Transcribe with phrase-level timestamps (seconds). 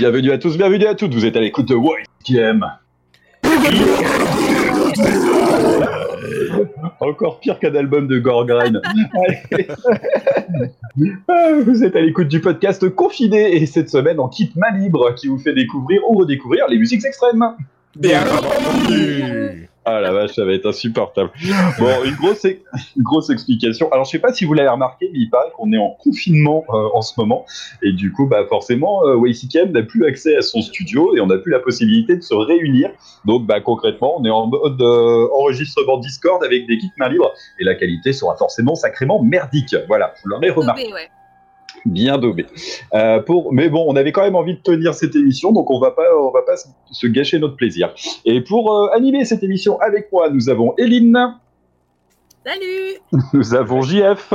[0.00, 1.12] bienvenue à tous, bienvenue à toutes.
[1.12, 2.64] Vous êtes à l'écoute de YCM.
[7.00, 8.80] Encore pire qu'un album de Gorgrine.
[11.28, 15.14] Ah, vous êtes à l'écoute du podcast Confiné et cette semaine en kit main libre
[15.16, 17.44] qui vous fait découvrir ou redécouvrir les musiques extrêmes.
[17.94, 21.30] Bien entendu Ah la vache, ça va être insupportable.
[21.78, 23.90] Bon, une grosse, une grosse explication.
[23.92, 26.64] Alors, je sais pas si vous l'avez remarqué, mais il paraît qu'on est en confinement
[26.68, 27.46] euh, en ce moment.
[27.82, 31.26] Et du coup, bah, forcément, euh, YCKM n'a plus accès à son studio et on
[31.26, 32.90] n'a plus la possibilité de se réunir.
[33.24, 37.32] Donc, bah, concrètement, on est en mode euh, enregistrement Discord avec des kits main libre.
[37.58, 39.74] Et la qualité sera forcément sacrément merdique.
[39.88, 40.92] Voilà, vous l'aurez remarqué.
[40.92, 41.08] Ouais.
[41.86, 42.46] Bien daubé.
[42.94, 45.78] Euh, pour, mais bon, on avait quand même envie de tenir cette émission, donc on
[45.80, 47.94] va pas, on va pas se- se gâcher notre plaisir.
[48.24, 51.16] Et pour euh, animer cette émission avec moi, nous avons Eline,
[52.44, 52.98] Salut
[53.34, 54.32] nous avons JF.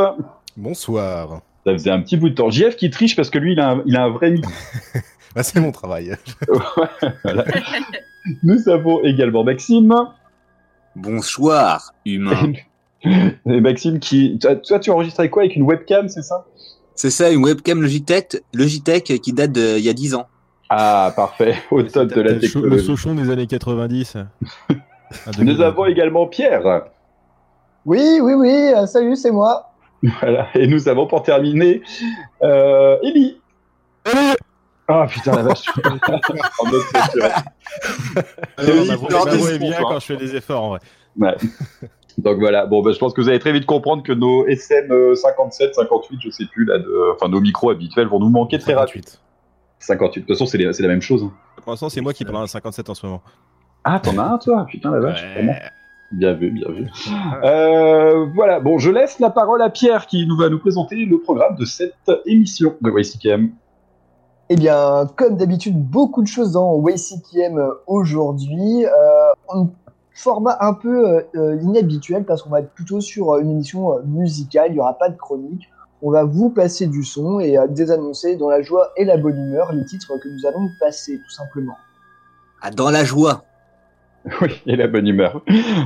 [0.57, 1.41] Bonsoir.
[1.65, 2.49] Ça faisait un petit bout de temps.
[2.51, 4.51] JF qui triche parce que lui, il a un, il a un vrai micro.
[5.35, 6.15] Bah, c'est mon travail.
[7.25, 7.43] Voilà.
[8.43, 9.93] Nous avons également Maxime.
[10.95, 12.53] Bonsoir, humain.
[13.03, 16.45] Et Maxime qui, toi, toi, tu enregistres avec quoi Avec une webcam, c'est ça?
[16.95, 20.27] C'est ça, une webcam Logitech, Logitech qui date d'il y a 10 ans.
[20.69, 21.55] Ah, parfait.
[21.71, 22.85] Au top de la T'as le cho- Le technologie.
[22.85, 24.17] Sochon des années 90.
[25.27, 25.65] Ah, Nous 2020.
[25.67, 26.63] avons également Pierre.
[27.85, 29.71] Oui, oui, oui, euh, salut, c'est moi.
[30.19, 30.47] Voilà.
[30.55, 31.83] Et nous avons pour terminer
[32.41, 33.39] euh, Ellie.
[34.87, 35.65] Ah putain la vache.
[36.59, 36.81] En mode
[38.87, 40.79] ma voix- est bien quand je fais des efforts en vrai.
[41.19, 41.35] Ouais.
[42.17, 44.91] Donc voilà, bon, bah, je pense que vous allez très vite comprendre que nos SM
[44.91, 47.11] euh, 57, 58, je sais plus, là, de...
[47.13, 49.05] enfin nos micros habituels vont nous manquer très rapide.
[49.05, 49.19] 58.
[49.79, 51.23] 58, de toute façon, c'est les- c'est la même chose.
[51.23, 51.31] hein.
[51.61, 53.21] Pour l'instant, c'est moi qui prends un 57 en ce moment.
[53.83, 54.65] Ah, t'en as un, toi?
[54.69, 55.33] Putain, la vache, Ouais.
[55.33, 55.53] vraiment.
[56.11, 56.87] Bien vu, bien vu.
[57.43, 61.19] Euh, voilà, bon, je laisse la parole à Pierre qui nous va nous présenter le
[61.19, 63.49] programme de cette émission de YCKM.
[64.49, 68.85] Eh bien, comme d'habitude, beaucoup de choses dans WayCTM aujourd'hui.
[68.85, 68.89] Euh,
[69.53, 69.67] un
[70.15, 73.99] format un peu euh, euh, inhabituel parce qu'on va être plutôt sur euh, une émission
[74.05, 75.69] musicale, il n'y aura pas de chronique.
[76.01, 79.37] On va vous passer du son et euh, désannoncer dans la joie et la bonne
[79.37, 81.75] humeur les titres que nous allons passer, tout simplement.
[82.61, 83.43] Ah, dans la joie.
[84.41, 85.43] Oui, et la bonne humeur.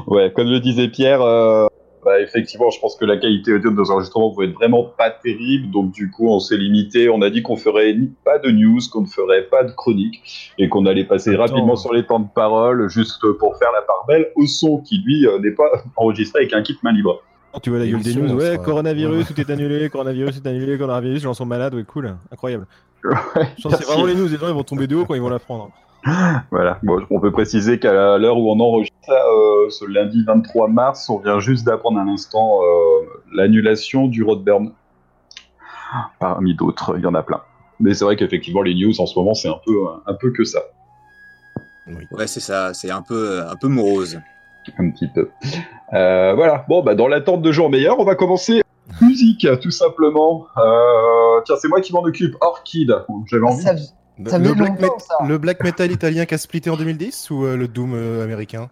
[0.07, 1.68] Ouais, comme le disait Pierre, euh,
[2.09, 5.12] bah, effectivement, je pense que la qualité audio de nos enregistrements va être vraiment pas
[5.12, 5.70] terrible.
[5.70, 7.08] Donc, du coup, on s'est limité.
[7.08, 10.52] On a dit qu'on ferait ni- pas de news, qu'on ne ferait pas de chronique
[10.58, 11.42] et qu'on allait passer Attends.
[11.44, 14.98] rapidement sur les temps de parole juste pour faire la part belle au son qui,
[15.06, 17.22] lui, euh, n'est pas enregistré avec un kit main libre.
[17.62, 19.34] Tu vois la gueule des news, ouais, sera- coronavirus, Ouais.
[19.36, 22.66] tout est annulé, coronavirus, tout est annulé, coronavirus, les gens sont malades, ouais, cool, incroyable.
[23.03, 23.14] Ouais,
[23.58, 25.14] Je pense que c'est vraiment les news, les gens ils vont tomber de haut quand
[25.14, 25.69] ils vont l'apprendre.
[26.52, 26.80] Voilà.
[26.84, 31.10] Bon, on peut préciser qu'à l'heure où on enregistre ça, euh, ce lundi 23 mars,
[31.10, 34.72] on vient juste d'apprendre à l'instant euh, l'annulation du Roadburn.
[36.20, 37.42] Parmi d'autres, il y en a plein.
[37.80, 39.74] Mais c'est vrai qu'effectivement, les news en ce moment, c'est un peu,
[40.06, 40.60] un peu que ça.
[42.12, 44.20] Ouais, c'est ça, c'est un peu, un peu morose.
[44.78, 45.30] Un petit peu.
[45.94, 46.66] Euh, voilà.
[46.68, 48.62] Bon, bah, dans l'attente de jours meilleurs, on va commencer
[49.02, 50.48] musique, tout simplement.
[50.58, 52.36] Euh, tiens, c'est moi qui m'en occupe.
[52.42, 52.94] Orchid.
[53.26, 53.62] J'avais envie.
[53.62, 53.74] Ça,
[54.25, 55.16] Ça le, black longtemps, ça.
[55.28, 58.69] le black metal italien qui a splitté en 2010 ou euh, le doom euh, américain?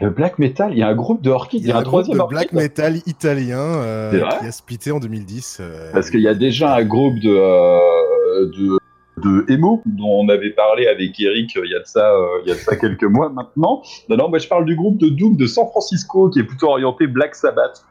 [0.00, 1.60] Le black metal, il y a un groupe de Orchid.
[1.62, 2.38] Il y a un, groupe troisième de Orchid.
[2.38, 4.10] black metal italien euh,
[4.40, 5.58] qui a splitté en 2010.
[5.60, 8.78] euh, Parce qu'il y a déjà un groupe de, euh, de,
[9.22, 12.48] de emo dont on avait parlé avec Eric il y a de ça, euh, il
[12.48, 13.82] y a de ça quelques mois maintenant.
[14.08, 16.68] Non, non, moi je parle du groupe de Doom de San Francisco qui est plutôt
[16.68, 17.84] orienté Black Sabbath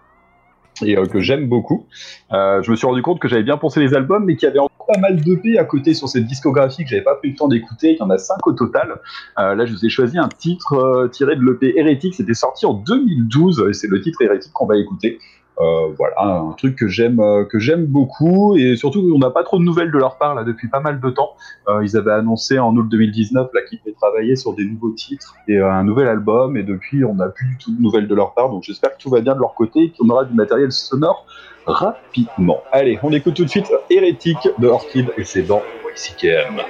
[0.84, 1.86] et euh, que j'aime beaucoup.
[2.32, 4.50] Euh, je me suis rendu compte que j'avais bien pensé les albums, mais qu'il y
[4.50, 7.36] avait encore pas mal d'EP à côté sur cette discographie que j'avais pas pris le
[7.36, 7.94] temps d'écouter.
[7.94, 9.00] Il y en a cinq au total.
[9.38, 12.16] Euh, là, je vous ai choisi un titre euh, tiré de l'EP Hérétique.
[12.16, 15.20] C'était sorti en 2012 et c'est le titre Hérétique qu'on va écouter.
[15.60, 19.44] Euh, voilà, un truc que j'aime euh, que j'aime beaucoup et surtout on n'a pas
[19.44, 21.32] trop de nouvelles de leur part là depuis pas mal de temps.
[21.68, 25.58] Euh, ils avaient annoncé en août 2019 là qu'ils travailler sur des nouveaux titres et
[25.58, 28.34] euh, un nouvel album et depuis on n'a plus du tout de nouvelles de leur
[28.34, 30.72] part donc j'espère que tout va bien de leur côté et qu'on aura du matériel
[30.72, 31.26] sonore
[31.66, 32.64] rapidement.
[32.72, 35.62] Allez, on écoute tout de suite Hérétique de Orchid et c'est dans
[35.94, 36.62] YCKM.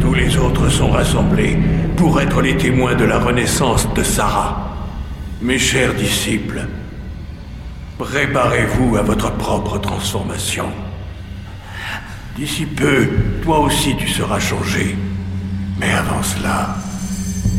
[0.00, 1.56] Tous les autres sont rassemblés
[1.96, 4.76] pour être les témoins de la renaissance de Sarah.
[5.40, 6.66] Mes chers disciples,
[7.98, 10.66] préparez-vous à votre propre transformation.
[12.34, 13.08] D'ici peu,
[13.44, 14.96] toi aussi tu seras changé.
[15.78, 16.74] Mais avant cela,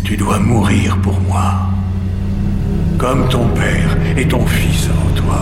[0.03, 1.69] tu dois mourir pour moi.
[2.97, 5.41] Comme ton père et ton fils avant toi.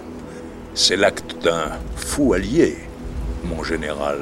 [0.73, 2.77] C'est l'acte d'un fou allié,
[3.43, 4.19] mon général.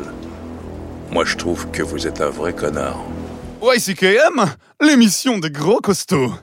[1.12, 3.04] Moi, je trouve que vous êtes un vrai connard.
[3.62, 4.46] YCKM,
[4.82, 6.34] l'émission des gros costauds.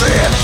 [0.00, 0.43] sin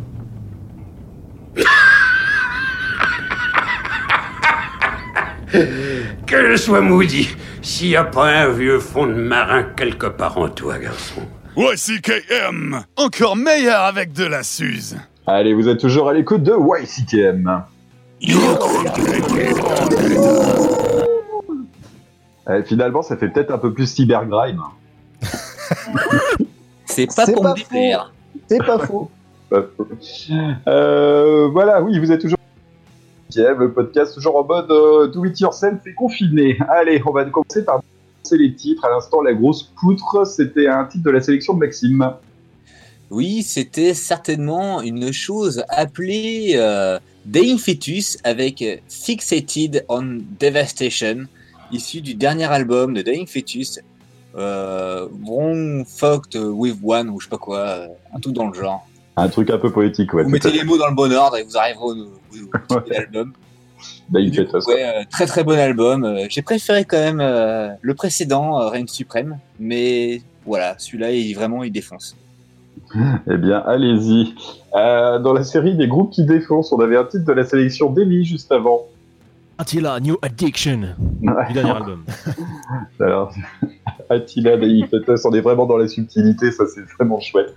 [6.57, 7.29] Sois maudit,
[7.61, 11.21] s'il n'y a pas un vieux fond de marin quelque part en toi, garçon.
[11.55, 12.83] YCKM!
[12.97, 14.97] Encore meilleur avec de la Suze!
[15.27, 17.63] Allez, vous êtes toujours à l'écoute de YCKM.
[22.49, 24.61] Eh, finalement, ça fait peut-être un peu plus cybergrime.
[26.85, 28.11] C'est pas C'est pour pas me déplaire.
[28.47, 29.09] C'est pas faux.
[30.65, 32.37] Euh, voilà, oui, vous êtes toujours
[33.35, 36.57] le podcast toujours en mode euh, do it yourself et confiné.
[36.69, 37.81] Allez, on va commencer par
[38.31, 38.85] les titres.
[38.85, 42.13] À l'instant, la grosse poutre, c'était un titre de la sélection de Maxime.
[43.09, 51.25] Oui, c'était certainement une chose appelée euh, Dying Fetus avec Fixated on Devastation,
[51.71, 53.81] issu du dernier album de Dying Fetus,
[54.35, 58.53] euh, Wrong Fucked with One, ou je sais pas quoi, euh, un truc dans le
[58.53, 58.87] genre.
[59.21, 60.23] Un truc un peu poétique, ouais.
[60.23, 62.81] vous mettez les mots dans le bon ordre et vous arriverez au, au,
[64.31, 64.67] Fetus.
[64.67, 66.03] Ouais, euh, très très bon album.
[66.03, 71.63] Euh, J'ai préféré quand même euh, le précédent, Règne suprême, mais voilà, celui-là, il vraiment,
[71.63, 72.15] il défonce.
[73.29, 74.33] Eh bien, allez-y.
[74.73, 78.25] Dans la série des groupes qui défoncent, on avait un titre de la sélection d'Eli
[78.25, 78.87] juste avant.
[79.61, 80.95] Attila, New Addiction.
[81.21, 81.47] Ouais.
[81.49, 82.03] Du dernier album.
[82.99, 83.31] Alors,
[84.09, 87.53] Attila, on est vraiment dans la subtilité, ça c'est vraiment chouette.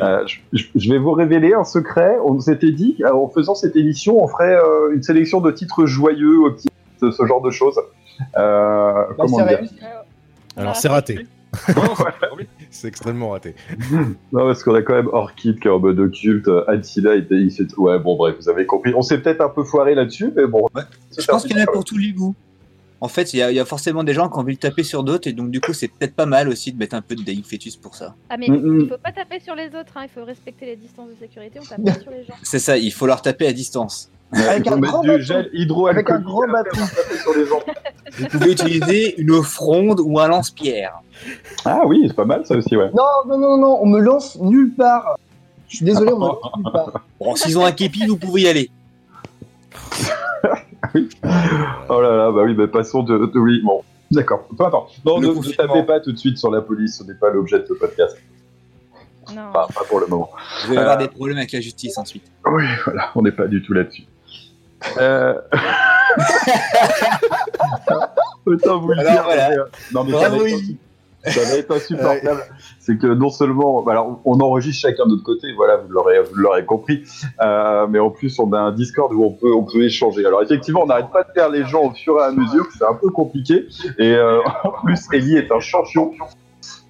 [0.00, 2.16] Euh, je, vais vous révéler un secret.
[2.24, 6.38] On s'était dit qu'en faisant cette émission, on ferait euh, une sélection de titres joyeux,
[6.38, 7.78] optimistes, ce genre de choses.
[8.38, 9.60] Euh, Bah, comment dire.
[10.56, 11.26] Alors c'est raté.
[12.70, 13.54] c'est extrêmement raté.
[13.90, 14.06] Non,
[14.46, 17.76] parce qu'on a quand même Orchid qui est en mode occulte, Attila et Dave Fetus.
[17.76, 18.92] Ouais, bon, bref, vous avez compris.
[18.94, 20.66] On s'est peut-être un peu foiré là-dessus, mais bon.
[21.18, 22.34] Je pense qu'il y en a pour tous les goûts.
[22.98, 24.60] En fait, il y, a- il y a forcément des gens qui ont envie de
[24.60, 27.02] taper sur d'autres, et donc du coup, c'est peut-être pas mal aussi de mettre un
[27.02, 28.14] peu de Dying Fetus pour ça.
[28.30, 28.80] Ah mais Mm, mm.
[28.80, 31.58] il faut pas taper sur les autres, hein, il faut respecter les distances de sécurité,
[31.60, 32.34] on tape pas sur les gens.
[32.42, 34.10] C'est ça, il faut leur taper à distance.
[34.32, 36.80] Avec un grand du gel Avec un hydroalcoolique grand bâton.
[37.22, 37.60] sur les gens.
[38.18, 41.00] Vous pouvez utiliser une fronde ou un lance-pierre.
[41.64, 42.90] Ah oui, c'est pas mal ça aussi, ouais.
[42.96, 45.16] Non, non, non, non, on me lance nulle part.
[45.68, 46.92] Je suis désolé, on me lance nulle part.
[47.20, 48.70] Bon, s'ils ont un képi, vous pouvez y aller.
[51.88, 54.94] Oh là là, bah oui, bah passons de, de- oui, bon, d'accord, peu importe.
[55.04, 55.56] Non, Le ne, confinement.
[55.66, 58.16] tapez pas tout de suite sur la police, ce n'est pas l'objet de ce podcast.
[59.34, 59.52] Non.
[59.52, 60.30] Pas, pas pour le moment.
[60.64, 61.00] Vous allez avoir Euh.
[61.02, 62.24] des problèmes avec la justice ensuite.
[62.46, 64.04] Oui, voilà, on n'est pas du tout là-dessus.
[64.98, 65.34] Euh...
[68.46, 69.24] Autant vous le Alors, dire.
[69.24, 69.50] voilà.
[69.92, 70.76] Non, mais ça va, Bravo, être, Yves.
[71.24, 72.42] ça va être insupportable.
[72.78, 76.34] C'est que non seulement, alors, on enregistre chacun de notre côté, voilà, vous l'aurez, vous
[76.36, 77.02] l'aurez compris,
[77.40, 80.24] euh, mais en plus, on a un Discord où on peut, on peut échanger.
[80.24, 82.84] Alors, effectivement, on n'arrête pas de faire les gens au fur et à mesure, c'est
[82.84, 83.66] un peu compliqué.
[83.98, 86.12] Et euh, en plus, Ellie est un champion.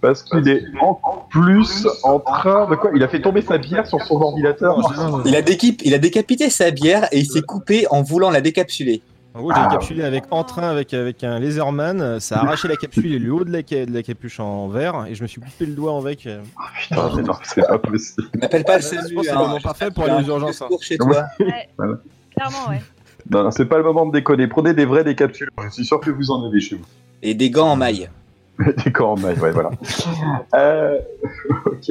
[0.06, 0.94] Parce qu'il est en
[1.30, 4.76] plus en train de quoi Il a fait tomber sa bière sur son ordinateur.
[5.24, 8.40] Il a, déquip- il a décapité sa bière et il s'est coupé en voulant la
[8.40, 9.02] décapsuler.
[9.34, 13.12] En gros, j'ai capsulé avec entrain avec, avec un laserman, ça a arraché la capsule
[13.12, 15.42] et le haut de la, ca- de la capuche en verre, et je me suis
[15.42, 16.26] coupé le doigt avec.
[16.26, 16.40] euh.
[16.88, 18.28] Putain, mais non, c'est pas possible.
[18.40, 19.02] N'appelle pas le que c'est hein.
[19.12, 20.62] le moment parfait pour aller aux urgences.
[20.62, 20.68] hein.
[20.80, 21.24] chez toi.
[21.38, 21.68] Ouais,
[22.34, 22.80] clairement, ouais.
[23.30, 24.46] Non, non, c'est pas le moment de déconner.
[24.46, 25.50] Prenez des vrais décapsules.
[25.64, 26.84] Je suis sûr que vous en avez chez vous.
[27.22, 28.08] Et des gants en maille.
[28.84, 29.70] Des corps en maille, ouais, voilà.
[30.54, 30.98] Euh,
[31.66, 31.90] ok.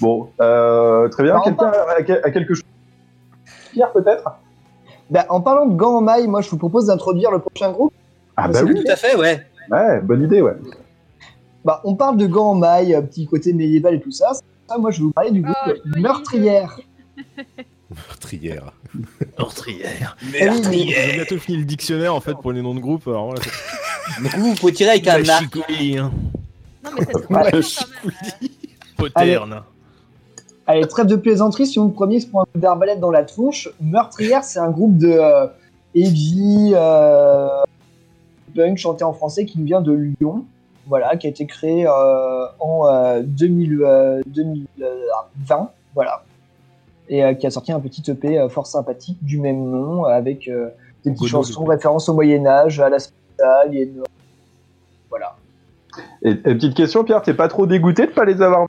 [0.00, 1.32] Bon, euh, très bien.
[1.32, 2.64] Alors, Quelqu'un a, a quelque chose
[3.72, 4.24] Pierre, peut-être?
[5.10, 7.92] Bah, en parlant de gants en maille, moi je vous propose d'introduire le prochain groupe.
[8.36, 8.82] Ah, bah C'est oui.
[8.84, 9.46] Tout à fait, ouais.
[9.70, 10.56] Ouais, bonne idée, ouais.
[11.64, 14.32] Bah, on parle de gants en maille, euh, petit côté médiéval et tout ça.
[14.68, 16.02] Ça, moi je vais vous parler du groupe Oh, joli,
[18.08, 18.72] Meurtrière.
[19.38, 20.16] Meurtrière.
[21.06, 23.06] J'ai bientôt fini le dictionnaire en fait pour les noms de groupes.
[23.08, 23.40] Alors, voilà,
[24.30, 25.56] coup, vous pouvez tirer avec un La arc.
[25.70, 26.12] hein.
[26.84, 28.48] Non mais ça se Ouais.
[28.96, 29.62] Poterne.
[30.66, 33.24] Allez, trêve de plaisanterie, si on le premier se prend un coup d'arbalète dans la
[33.24, 35.46] tronche, Meurtrière, c'est un groupe de euh,
[35.94, 37.48] heavy euh,
[38.54, 40.44] punk chanté en français qui nous vient de Lyon,
[40.86, 46.24] voilà, qui a été créé euh, en euh, 2000, euh, 2020, voilà,
[47.08, 50.48] et euh, qui a sorti un petit EP euh, fort sympathique du même nom, avec
[50.48, 50.68] euh,
[51.04, 53.92] des petites Godot, chansons référence au Moyen Âge, à la spirale, et
[55.10, 55.36] voilà.
[56.22, 58.66] Et, et petite question, Pierre, t'es pas trop dégoûté de pas les avoir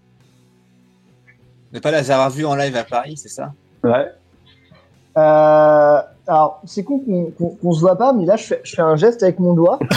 [1.72, 3.54] Ne pas les avoir vus en live à Paris, c'est ça?
[3.84, 4.12] Ouais.
[5.18, 8.82] Euh, alors, c'est con qu'on qu'on se voit pas, mais là, je fais, je fais
[8.82, 9.80] un geste avec mon doigt.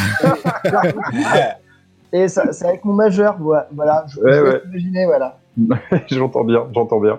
[2.12, 3.68] Et c'est avec mon majeur, voilà.
[3.72, 4.53] voilà je Ouais, je ouais.
[4.53, 5.38] laisse imaginer, voilà.
[6.11, 7.19] j'entends bien, j'entends bien.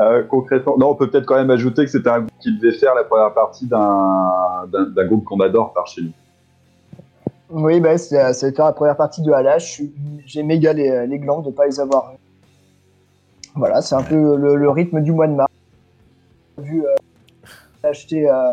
[0.00, 2.76] Euh, concrètement, non, on peut peut-être quand même ajouter que c'était un groupe qui devait
[2.76, 6.12] faire la première partie d'un groupe qu'on adore par chez nous.
[7.48, 9.80] Oui, bah, c'est c'est faire la première partie de Halash.
[10.24, 12.12] J'ai méga les, les glands de pas les avoir.
[13.56, 15.50] Voilà, c'est un peu le, rythme du mois de mars.
[16.58, 16.94] On a vu euh,
[17.82, 18.52] acheter euh,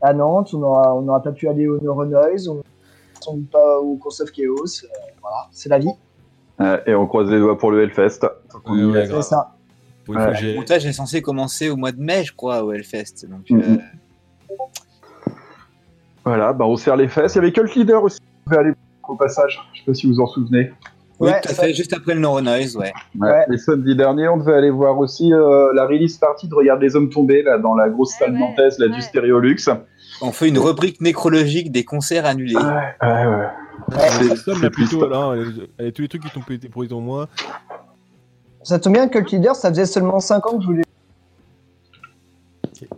[0.00, 2.62] à Nantes, on n'aura on aura pas pu aller au Neuronoise, on
[3.34, 4.84] doute pas au Course of Chaos.
[4.84, 4.88] euh,
[5.20, 5.92] voilà, c'est la vie.
[6.60, 8.20] Euh, et on croise les doigts pour le Hellfest.
[8.66, 9.22] Ouais, ouais, C'est grave.
[9.22, 9.54] ça.
[10.08, 10.40] Ouais.
[10.42, 13.26] Le montage est censé commencer au mois de mai, je crois, au Hellfest.
[13.28, 13.76] Donc, euh,
[16.24, 17.34] Voilà, bah on serre les fesses.
[17.34, 18.18] Il y avait Cult Leader aussi.
[18.20, 18.72] On pouvait aller
[19.08, 19.60] au passage.
[19.72, 20.72] Je sais pas si vous en souvenez.
[21.18, 22.92] oui, Ouais, tout à fait, juste après le Neuronoise, ouais.
[23.18, 23.28] Ouais.
[23.30, 23.44] Ouais.
[23.52, 26.94] Et samedi dernier, on devait aller voir aussi euh, la release party de Regarde les
[26.94, 28.92] hommes tombés là dans la grosse Ouais, salle ouais, nantaise là ouais.
[28.94, 29.56] du Stéréolux.
[30.22, 32.54] On fait une rubrique nécrologique des concerts annulés.
[32.56, 32.62] Ouais,
[33.02, 33.46] ouais, ouais.
[33.90, 35.34] C'est C'est- c'est là plutôt là.
[35.78, 37.28] a tous les trucs qui t'ont été pourris ton mois.
[38.62, 40.82] Ça tombe bien, Cult Leader, ça faisait seulement 5 ans que je voulais.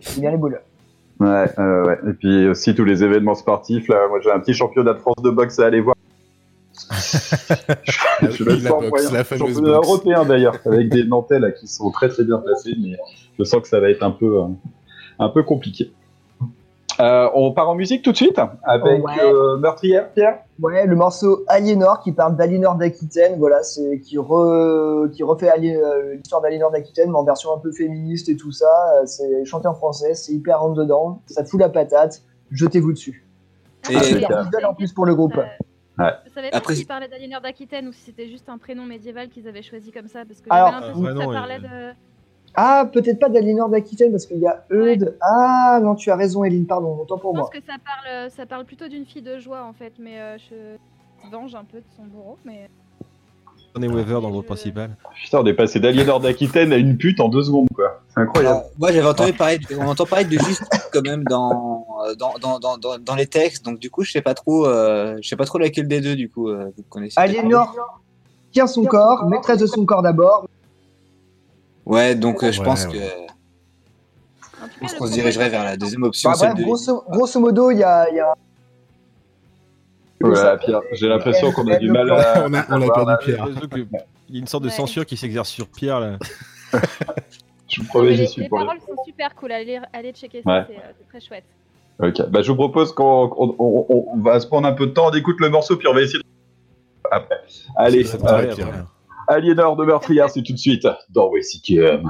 [0.01, 0.61] C'est bien les boules.
[1.19, 1.97] Ouais, euh, ouais.
[2.09, 4.07] Et puis aussi tous les événements sportifs là.
[4.09, 5.95] Moi j'ai un petit championnat de France de boxe à aller voir.
[8.21, 9.11] Je le la sens boxe, moyen.
[9.11, 9.87] la fameuse championnat boxe.
[9.87, 12.97] européen d'ailleurs, avec des Nantais là qui sont très très bien placés, mais
[13.39, 14.47] je sens que ça va être un peu euh,
[15.19, 15.91] un peu compliqué.
[16.99, 19.19] Euh, on part en musique tout de suite avec Ouais.
[19.23, 20.39] euh, Meurtrière, Pierre?
[20.61, 26.15] Ouais, le morceau Aliénor qui parle d'Aliénor d'Aquitaine, voilà, c'est qui, re, qui refait euh,
[26.15, 28.67] l'histoire d'Aliénor d'Aquitaine, mais en version un peu féministe et tout ça.
[29.05, 32.21] C'est chanté en français, c'est hyper rentre dedans, ça fout la patate.
[32.51, 33.25] Jetez-vous dessus.
[33.89, 35.35] Et- Un super visuel en plus pour le groupe.
[35.35, 36.11] Ouais.
[36.25, 39.29] Je savais pas Après- s'ils parlaient d'Aliénor d'Aquitaine ou si c'était juste un prénom médiéval
[39.29, 41.93] qu'ils avaient choisi comme ça, parce que j'avais l'impression que ça parlait de.
[42.55, 45.17] Ah, peut-être pas d'Aliénor d'Aquitaine parce qu'il y a Eudes.
[45.21, 47.49] Ah non, tu as raison, Eline, pardon, autant pour Je moi.
[47.49, 50.37] pense que ça parle, ça parle plutôt d'une fille de joie en fait, mais euh,
[50.37, 52.69] je venge un peu de son bourreau, mais.
[53.73, 54.95] Tony Weaver dans le rôle principal.
[55.21, 57.99] Putain, on est passé d'Aliénor d'Aquitaine à une pute en deux secondes, quoi.
[58.07, 58.55] C'est incroyable.
[58.59, 62.15] Alors, moi, j'avais entendu parler, de- on entend parler de justice quand même dans, euh,
[62.15, 65.17] dans, dans, dans, dans, dans les textes, donc du coup, je sais pas trop, euh,
[65.21, 67.19] je sais pas trop laquelle des deux, du coup, euh, vous connaissez.
[67.19, 67.75] Aliénor
[68.53, 70.47] tient son corps, maîtresse de son corps d'abord.
[71.85, 72.93] Ouais, donc euh, je Ouais, pense ouais.
[72.93, 72.97] que,
[74.73, 76.63] je pense qu'on se dirigerait vers la deuxième option, Bah, celle bref, de.
[76.65, 78.33] grosso, grosso modo, il y a, il y a
[80.21, 82.45] Voilà, Pierre, j'ai l'impression qu'on a du mal à.
[82.47, 83.87] On a, on a Voilà, perdu Pierre.
[84.29, 84.75] Il y a une sorte de Ouais.
[84.75, 86.17] censure qui s'exerce sur Pierre là.
[87.67, 88.67] Je vous promets, j'y les, suis les pour rien.
[88.67, 90.65] paroles sont super cool, allez, allez checker ça, Ouais.
[90.67, 91.43] c'est euh, c'est très chouette.
[91.99, 94.85] Ok, bah, je vous propose qu'on on, on- on- on va se prendre un peu
[94.87, 96.23] de temps, on écoute le morceau, puis on va essayer de...
[97.11, 97.37] Après.
[97.75, 98.85] Allez, Ça euh, être Pierre.
[99.27, 102.09] Aliénor de Meurtrière, c'est tout de suite dans WCQM.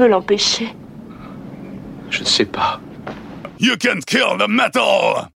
[0.00, 0.68] Tu peux l'empêcher.
[2.08, 2.80] Je ne sais pas.
[3.58, 5.28] You can't kill the metal!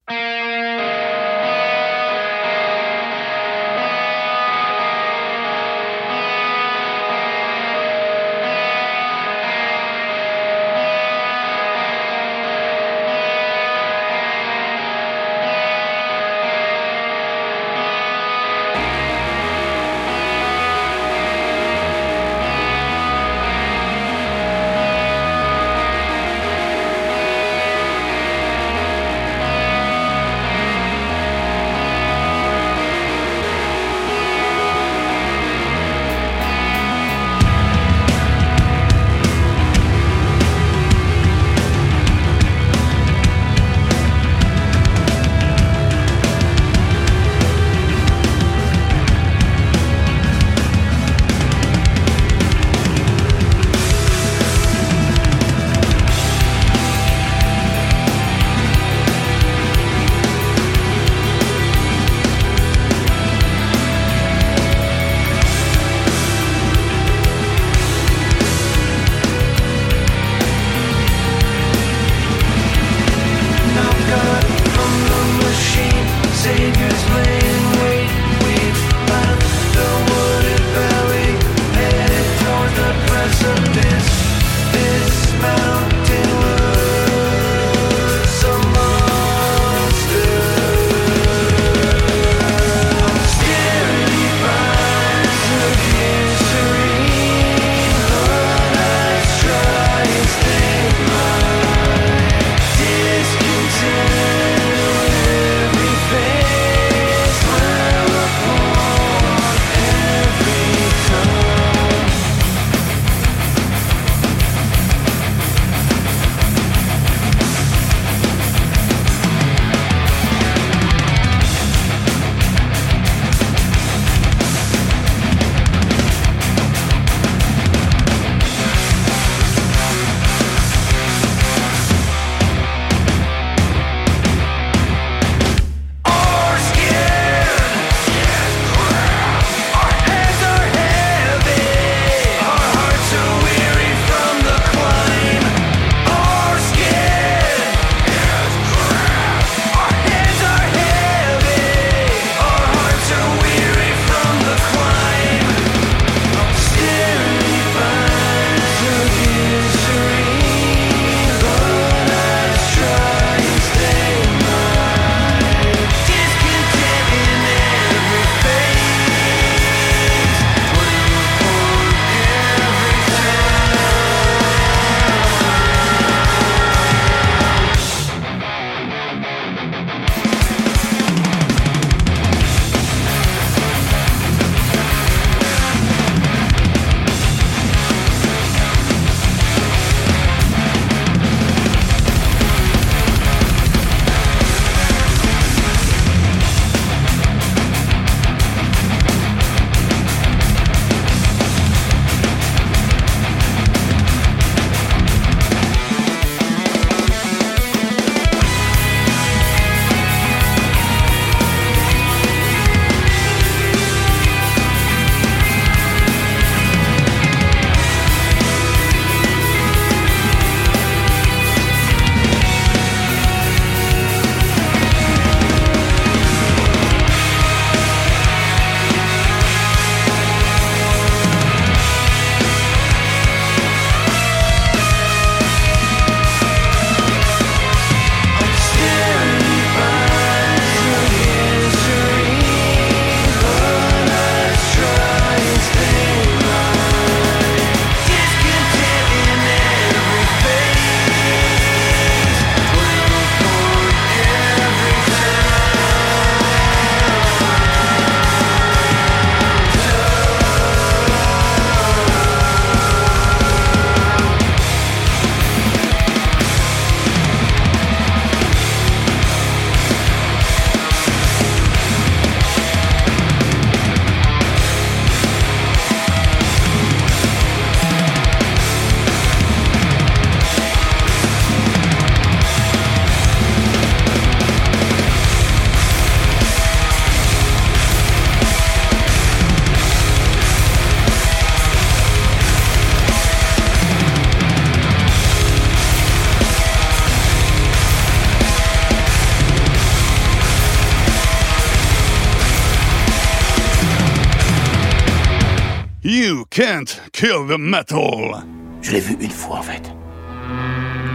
[307.23, 308.43] Kill the metal.
[308.81, 309.93] Je l'ai vu une fois en fait.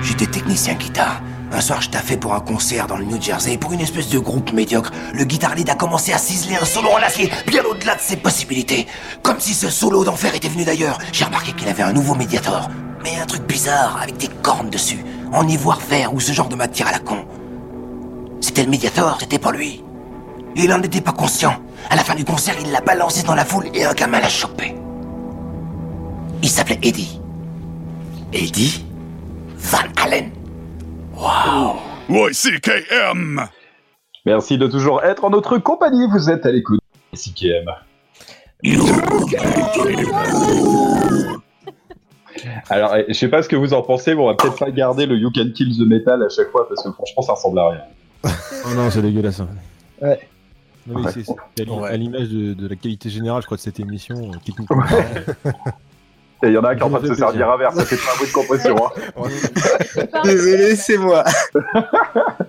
[0.02, 1.22] J'étais technicien guitare.
[1.52, 4.18] Un soir, je taffais pour un concert dans le New Jersey pour une espèce de
[4.18, 4.92] groupe médiocre.
[5.14, 8.16] Le guitar lead a commencé à ciseler un solo en acier, bien au-delà de ses
[8.16, 8.88] possibilités.
[9.22, 10.98] Comme si ce solo d'enfer était venu d'ailleurs.
[11.12, 12.70] J'ai remarqué qu'il avait un nouveau médiator.
[13.04, 15.04] Mais un truc bizarre, avec des cornes dessus,
[15.34, 17.26] en ivoire vert ou ce genre de matière à la con.
[18.40, 19.84] C'était le médiator, c'était pas lui.
[20.56, 21.56] Il en était pas conscient.
[21.90, 24.30] À la fin du concert, il l'a balancé dans la foule et un gamin l'a
[24.30, 24.74] chopé.
[26.42, 27.20] Il s'appelait Eddie.
[28.34, 28.84] Eddie?
[29.58, 30.32] Van Allen.
[31.16, 31.78] Wow.
[32.10, 33.48] YCKM.
[34.26, 36.08] Merci de toujours être en notre compagnie.
[36.12, 36.80] Vous êtes à l'écoute
[37.14, 37.70] de CKM.
[42.70, 44.70] Alors, eh, je sais pas ce que vous en pensez, mais on va peut-être pas
[44.72, 47.60] garder le You Can Kill the Metal à chaque fois parce que franchement, ça ressemble
[47.60, 47.82] à rien.
[48.70, 49.40] Oh non, c'est dégueulasse.
[49.40, 49.48] hein.
[50.02, 50.20] Ouais.
[50.86, 51.12] Non, mais Ouais.
[51.14, 53.80] c'est- c'est à l'i- à l'image de, de la qualité générale, je crois, de cette
[53.80, 54.84] émission, euh, techniquement.
[56.44, 57.74] Et il y en a un qui est en train de se servir un verre,
[57.74, 58.76] ça fait pas un bruit de compression.
[58.78, 58.92] Hein.
[60.24, 61.24] Désolé, c'est moi.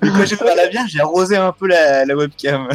[0.03, 2.69] Et quand j'ai fait la bière, j'ai arrosé un peu la, la webcam.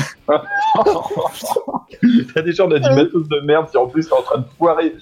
[2.33, 4.45] T'as déjà, on a du matos de merde, si en plus t'es en train de
[4.57, 4.95] foirer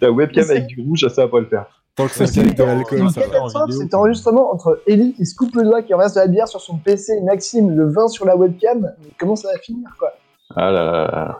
[0.00, 1.66] ta webcam avec du rouge, ça, ça va pas le faire.
[1.96, 5.94] Tant que C'est une catastrophe, cet enregistrement entre Ellie qui se coupe le doigt, qui
[5.94, 8.92] renverse de la bière sur son PC, et Maxime le vin sur la webcam.
[9.00, 10.12] Mais comment ça va finir quoi?
[10.56, 11.38] Ah là là là.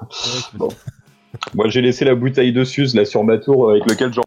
[0.54, 0.68] Bon.
[1.54, 4.22] Moi, j'ai laissé la bouteille de Suze là sur ma tour avec lequel j'en.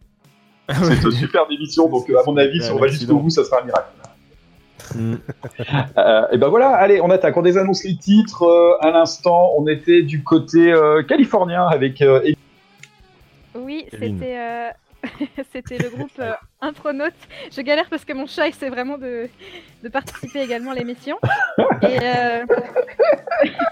[0.69, 3.43] C'est une superbe émission, donc euh, à mon avis, si on va jusqu'au bout, ça
[3.43, 3.87] sera un miracle.
[5.97, 7.35] Euh, et ben voilà, allez, on attaque.
[7.35, 8.43] On désannonce les titres.
[8.43, 12.01] euh, à l'instant, on était du côté euh, californien avec.
[12.01, 12.21] euh.
[13.55, 14.69] Oui, c'était euh,
[15.51, 16.31] c'était le groupe euh,
[16.61, 17.13] Intronaute.
[17.55, 19.27] Je galère parce que mon chat essaie vraiment de,
[19.83, 21.17] de participer également à l'émission.
[21.81, 22.45] Et euh,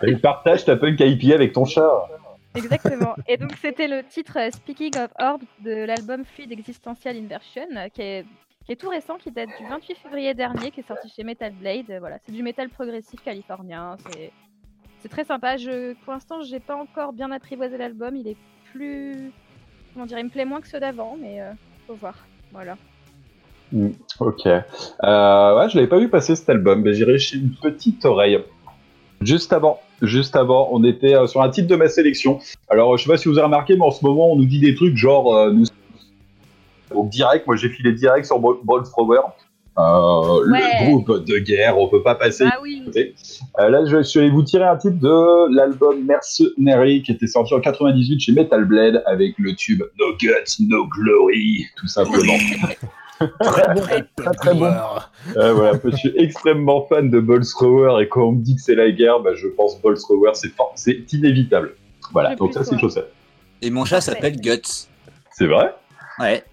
[0.07, 1.89] Et partage ta punk IPA avec ton chat.
[2.55, 3.15] Exactement.
[3.27, 7.89] Et donc c'était le titre euh, Speaking of Orb de l'album Fluid Existential Inversion, euh,
[7.89, 8.25] qui est
[8.79, 11.89] tout récent, qui date du 28 février dernier, qui est sorti chez Metal Blade.
[11.89, 13.97] Euh, Voilà, c'est du métal progressif californien.
[14.99, 15.55] C'est très sympa.
[16.03, 18.15] Pour l'instant, j'ai pas encore bien apprivoisé l'album.
[18.15, 18.37] Il est
[18.71, 19.31] plus,
[19.93, 21.51] comment dire, il me plaît moins que ceux d'avant, mais euh,
[21.85, 22.25] faut voir.
[22.51, 22.75] Voilà.
[23.71, 23.89] Hmm,
[24.19, 24.47] ok.
[24.47, 28.39] Euh, ouais, je l'avais pas vu passer cet album, mais j'irai chez une petite oreille.
[29.21, 32.39] Juste avant, juste avant, on était euh, sur un titre de ma sélection.
[32.69, 34.59] Alors, je sais pas si vous avez remarqué, mais en ce moment, on nous dit
[34.59, 35.65] des trucs genre, euh, nous,
[36.91, 39.19] au direct, moi j'ai filé direct sur Ball Thrower.
[39.77, 40.59] Euh, Ouais.
[40.81, 42.45] Le groupe de guerre, on peut pas passer.
[42.47, 42.83] Ah oui.
[43.59, 47.53] Euh, là, je suis allé vous tirer un titre de l'album Mercenary qui était sorti
[47.53, 52.33] en 98 chez Metal Blade avec le tube No Guts, No Glory, tout simplement.
[53.19, 53.81] Très bon,
[54.15, 54.73] très très bon.
[55.37, 58.61] Euh, voilà, je suis extrêmement fan de Ball Thrower et quand on me dit que
[58.61, 61.75] c'est la guerre, bah, je pense Ball Thrower, c'est for- c'est inévitable.
[62.11, 63.01] Voilà, donc ça c'est chose.
[63.61, 64.87] Et mon chat s'appelle Guts.
[65.31, 65.73] C'est vrai?
[66.19, 66.43] Ouais.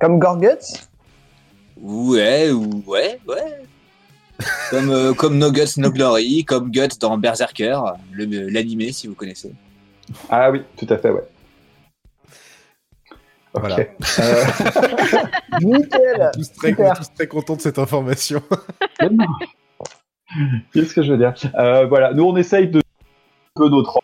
[0.00, 0.78] Comme Gorguts?
[1.80, 3.62] Ouais, ou- ouais, ouais.
[4.70, 7.78] Comme, euh, comme No Guts, No Glory, comme Guts dans Berserker,
[8.12, 9.52] le- l'animé si vous connaissez.
[10.28, 11.22] Ah oui, tout à fait, ouais.
[13.54, 13.78] Voilà.
[13.78, 14.44] Euh,
[15.60, 18.42] Nickel tous très, tous très contents de cette information.
[20.72, 24.00] Qu'est-ce que je veux dire Euh, Voilà, nous on essaye de un peu notre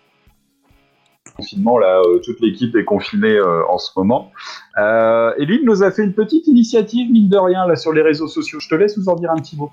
[1.36, 4.30] confinement là, euh, toute l'équipe est confinée euh, en ce moment.
[4.78, 8.28] Euh, Eline nous a fait une petite initiative mine de rien là sur les réseaux
[8.28, 8.60] sociaux.
[8.60, 9.72] Je te laisse nous en dire un petit mot.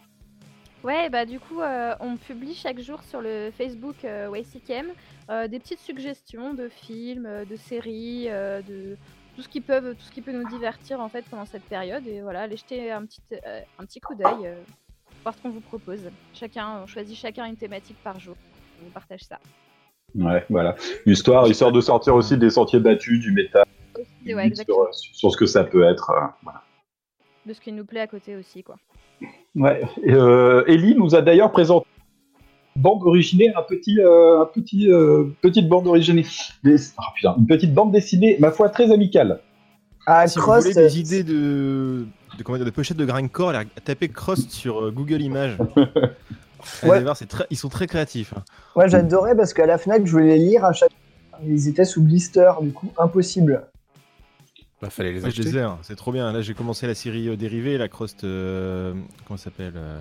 [0.84, 4.86] Ouais, bah du coup, euh, on publie chaque jour sur le Facebook euh, YCKM
[5.30, 8.96] euh, des petites suggestions de films, de séries, euh, de
[9.38, 12.06] tout ce qui peut, tout ce qui peut nous divertir en fait pendant cette période.
[12.08, 14.56] Et voilà, allez jeter un petit, euh, un petit coup d'œil, euh,
[15.22, 16.02] voir ce qu'on vous propose.
[16.34, 18.36] Chacun, on choisit chacun une thématique par jour.
[18.82, 19.40] On vous partage ça.
[20.16, 20.76] Ouais, voilà.
[21.06, 23.66] Histoire, histoire de sortir aussi des sentiers battus, du métal,
[24.26, 24.92] ouais, exactement.
[24.92, 26.10] sur, sur ce que ça peut être.
[26.10, 26.64] euh, voilà.
[27.46, 28.78] De ce qui nous plaît à côté aussi, quoi.
[29.56, 29.84] Ouais.
[30.08, 31.88] Euh, Ellie nous a d'ailleurs présenté
[32.78, 36.26] bande originée, un petit, euh, un petit, euh, petite bande originée,
[36.64, 39.40] des- ah, putain, une petite bande dessinée, ma foi, très amicale.
[40.06, 42.06] Ah, si vous voulez des idées de,
[42.38, 45.58] de, comment dire, de pochettes de grindcore, allez taper Crost sur euh, Google Images.
[46.82, 47.02] Allez Ouais.
[47.04, 48.34] voir, c'est très- ils sont très créatifs.
[48.36, 48.44] hein.
[48.76, 50.90] Moi j'adorais parce qu'à la Fnac je voulais les lire à chaque
[51.46, 53.68] Ils étaient sous blister, du coup impossible.
[54.82, 55.60] Bah, fallait les acheter.
[55.62, 56.32] hein, c'est trop bien.
[56.34, 58.24] Là, j'ai commencé la série euh, dérivée, la Crost.
[58.24, 58.94] euh,
[59.26, 60.00] comment ça s'appelle euh,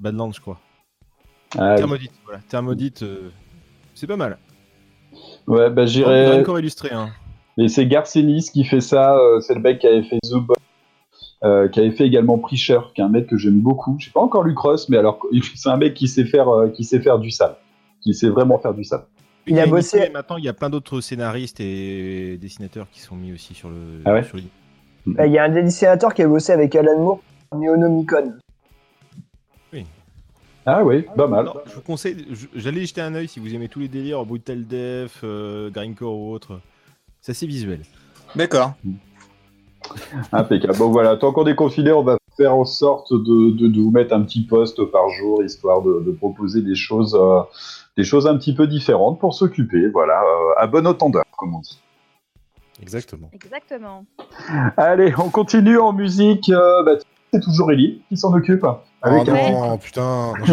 [0.00, 0.58] Badlands, je crois.
[1.58, 1.74] Ah.
[1.76, 2.40] Thermodite, voilà.
[2.48, 3.30] Thermodite, euh,
[3.94, 4.38] c'est pas mal.
[5.46, 6.26] Ouais, bah j'irai.
[6.26, 7.10] Grindcore illustré, hein.
[7.58, 10.56] Et c'est Garcenis qui fait ça, euh, c'est le mec qui avait fait The Boss,
[11.44, 13.96] euh, qui avait fait également Preacher, qui est un mec que j'aime beaucoup.
[13.98, 15.20] J'ai pas encore lu Cross, mais alors
[15.54, 17.56] c'est un mec qui sait faire, euh, qui sait faire du sale,
[18.02, 19.04] qui sait vraiment faire du sale.
[19.46, 23.14] Il a bossé- et Maintenant, il y a plein d'autres scénaristes et dessinateurs qui sont
[23.14, 23.76] mis aussi sur le.
[24.04, 24.42] Ah ouais sur le-
[25.20, 28.34] Euh, Il y a un dessinateur qui a bossé avec Alan Moore pour Neonomicon.
[30.66, 31.48] Ah oui, pas mal.
[31.66, 35.20] Je vous conseille, j'allais jeter un œil si vous aimez tous les délires, Brutal Def,
[35.22, 36.60] euh, Grindcore ou autre.
[37.20, 37.82] C'est assez visuel.
[38.34, 38.72] D'accord.
[40.32, 40.76] Impeccable.
[40.76, 43.90] Bon voilà, tant qu'on est confiné, on va faire en sorte de, de, de vous
[43.92, 47.40] mettre un petit poste par jour, histoire de, de proposer des choses, euh,
[47.96, 49.86] des choses un petit peu différentes pour s'occuper.
[49.88, 51.78] Voilà, euh, à bonne entendeur, comme on dit.
[52.82, 53.30] Exactement.
[53.32, 54.04] Exactement.
[54.76, 56.48] Allez, on continue en musique.
[56.50, 56.92] euh, bah,
[57.32, 58.66] c'est toujours Ellie qui s'en occupe.
[59.04, 60.32] Oh Avec un non, putain.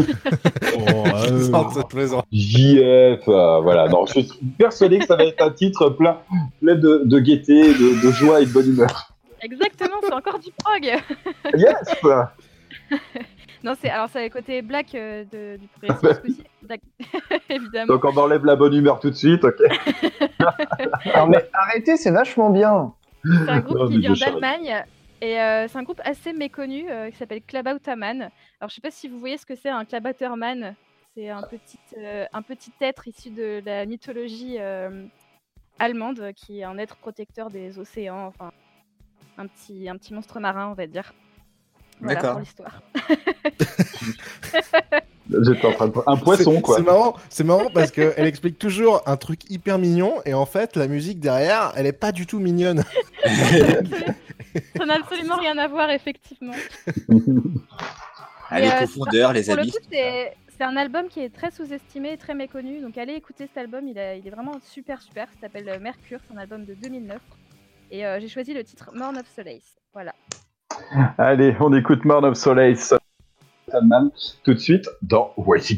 [0.78, 2.24] oh, euh, non, c'est plaisant.
[2.32, 3.88] JF, euh, voilà.
[3.88, 6.18] Non, je suis persuadé que ça va être un titre plein,
[6.62, 9.14] plein de, de gaieté, de, de joie et de bonne humeur.
[9.42, 10.84] Exactement, c'est encore du prog.
[11.56, 11.96] Yes
[13.64, 16.44] non, c'est alors c'est le côté black euh, de- du progressif aussi.
[16.64, 16.82] D'ac-
[17.50, 17.94] Évidemment.
[17.94, 19.56] Donc on enlève la bonne humeur tout de suite, ok
[21.30, 22.94] mais arrêtez, c'est vachement bien.
[23.26, 24.84] C'est un groupe Non, qui vient d'Allemagne
[25.24, 28.30] et euh, c'est un groupe assez méconnu euh, qui s'appelle Klabautermann.
[28.60, 30.76] Alors je sais pas si vous voyez ce que c'est un Klabautermann.
[31.16, 34.58] C'est un petit, euh, un petit être issu de la mythologie
[35.80, 38.52] allemande qui est un être protecteur des océans, enfin
[39.38, 41.14] un petit, un petit monstre marin on va dire.
[42.02, 42.32] Voilà D'accord.
[42.32, 42.82] pour l'histoire.
[45.30, 45.94] J'étais en train de...
[46.06, 46.78] Un poisson, C'est- quoi.
[46.78, 50.76] C'est marrant, c'est marrant parce qu'elle explique toujours un truc hyper mignon et en fait
[50.76, 52.84] la musique derrière, elle est pas du tout mignonne.
[54.76, 56.54] Ça n'a absolument rien à voir effectivement.
[58.52, 62.36] Les euh, profondeurs, les le coup, c'est un album qui est très sous-estimé et très
[62.36, 62.82] méconnu.
[62.82, 65.28] Donc allez écouter cet album, il, a- il est vraiment super super.
[65.34, 67.18] Ça s'appelle euh, Mercure, c'est un album de 2009.
[67.90, 69.78] Et euh, j'ai choisi le titre Morn of Solace.
[69.94, 70.14] Voilà.
[71.18, 72.94] Allez, on écoute Morn of Solace.
[74.44, 75.76] Tout de suite dans Whitey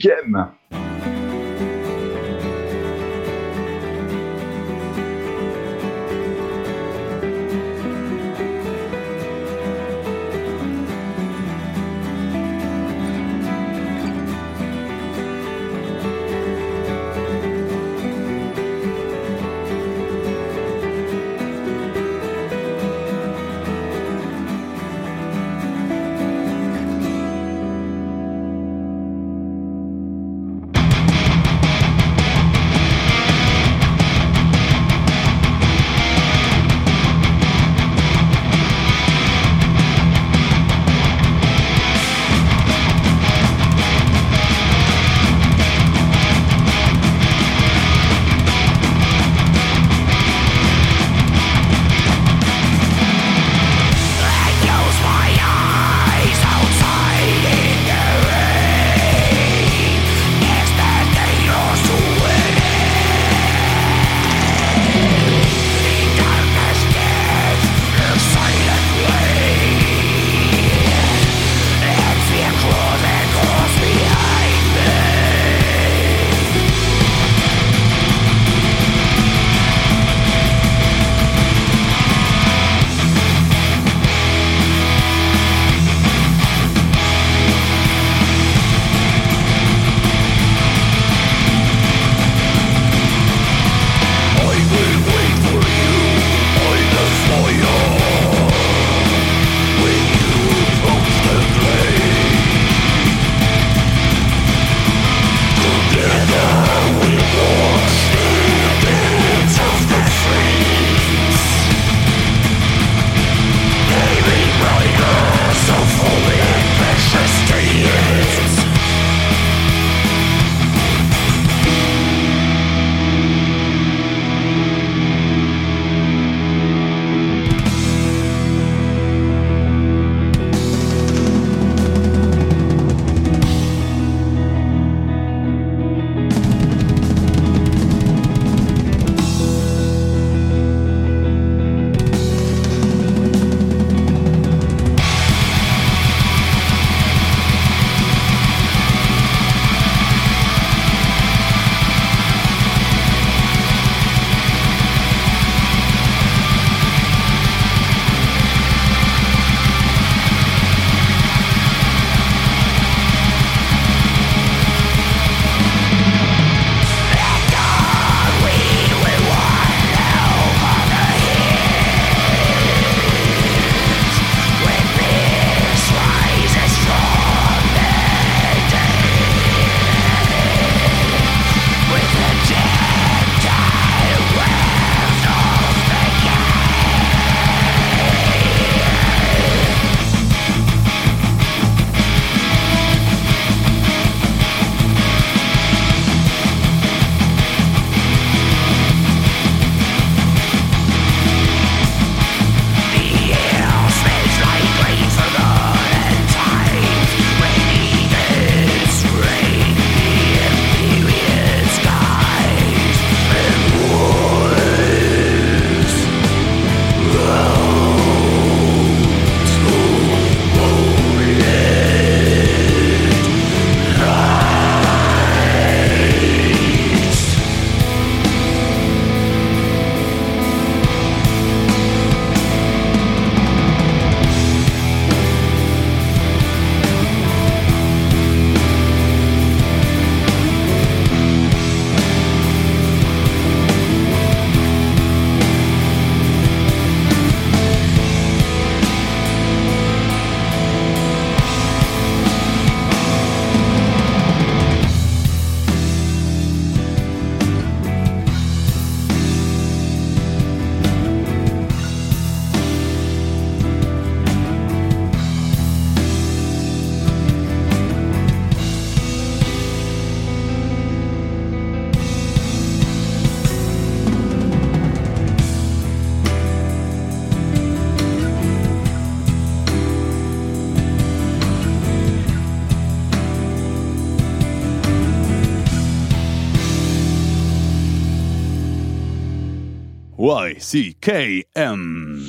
[290.66, 292.24] YCKM.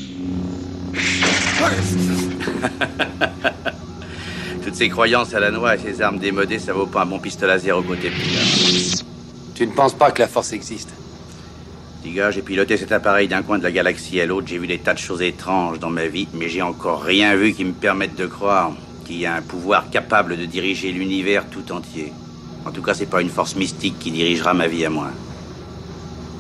[4.63, 7.19] Toutes ces croyances à la noix et ces armes démodées, ça vaut pas un bon
[7.19, 8.13] pistolet à zéro côté
[9.55, 10.91] Tu ne penses pas que la force existe?
[12.05, 14.79] Gars, j'ai piloté cet appareil d'un coin de la galaxie à l'autre, j'ai vu des
[14.79, 18.17] tas de choses étranges dans ma vie, mais j'ai encore rien vu qui me permette
[18.17, 18.73] de croire
[19.05, 22.13] qu'il y a un pouvoir capable de diriger l'univers tout entier.
[22.65, 25.11] En tout cas, c'est pas une force mystique qui dirigera ma vie à moi.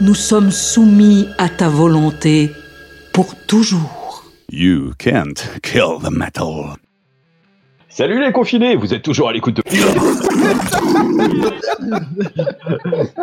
[0.00, 2.50] nous sommes soumis à ta volonté
[3.12, 4.24] pour toujours.
[4.50, 6.74] You can't kill the metal.
[7.88, 9.62] Salut les confinés, vous êtes toujours à l'écoute de.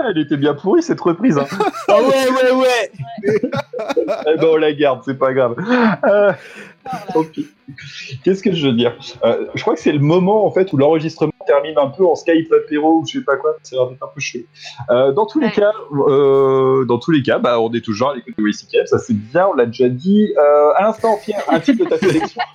[0.09, 1.37] Elle était bien pourrie cette reprise.
[1.37, 1.45] Hein.
[1.87, 2.91] Ah ouais, ouais, ouais.
[3.23, 3.39] eh
[4.37, 5.55] ben on la garde, c'est pas grave.
[6.03, 6.33] Euh,
[8.23, 8.95] Qu'est-ce que je veux dire?
[9.23, 12.15] Euh, Je crois que c'est le moment en fait où l'enregistrement termine un peu en
[12.15, 13.55] Skype apéro ou je sais pas quoi.
[13.63, 14.39] C'est un peu chaud.
[14.89, 18.15] Euh, dans tous les cas, euh, dans tous les cas, bah, on est toujours à
[18.15, 20.33] l'écoute de WCKF, ça c'est bien, on l'a déjà dit.
[20.37, 22.41] Euh, à l'instant, Pierre, un titre de ta sélection.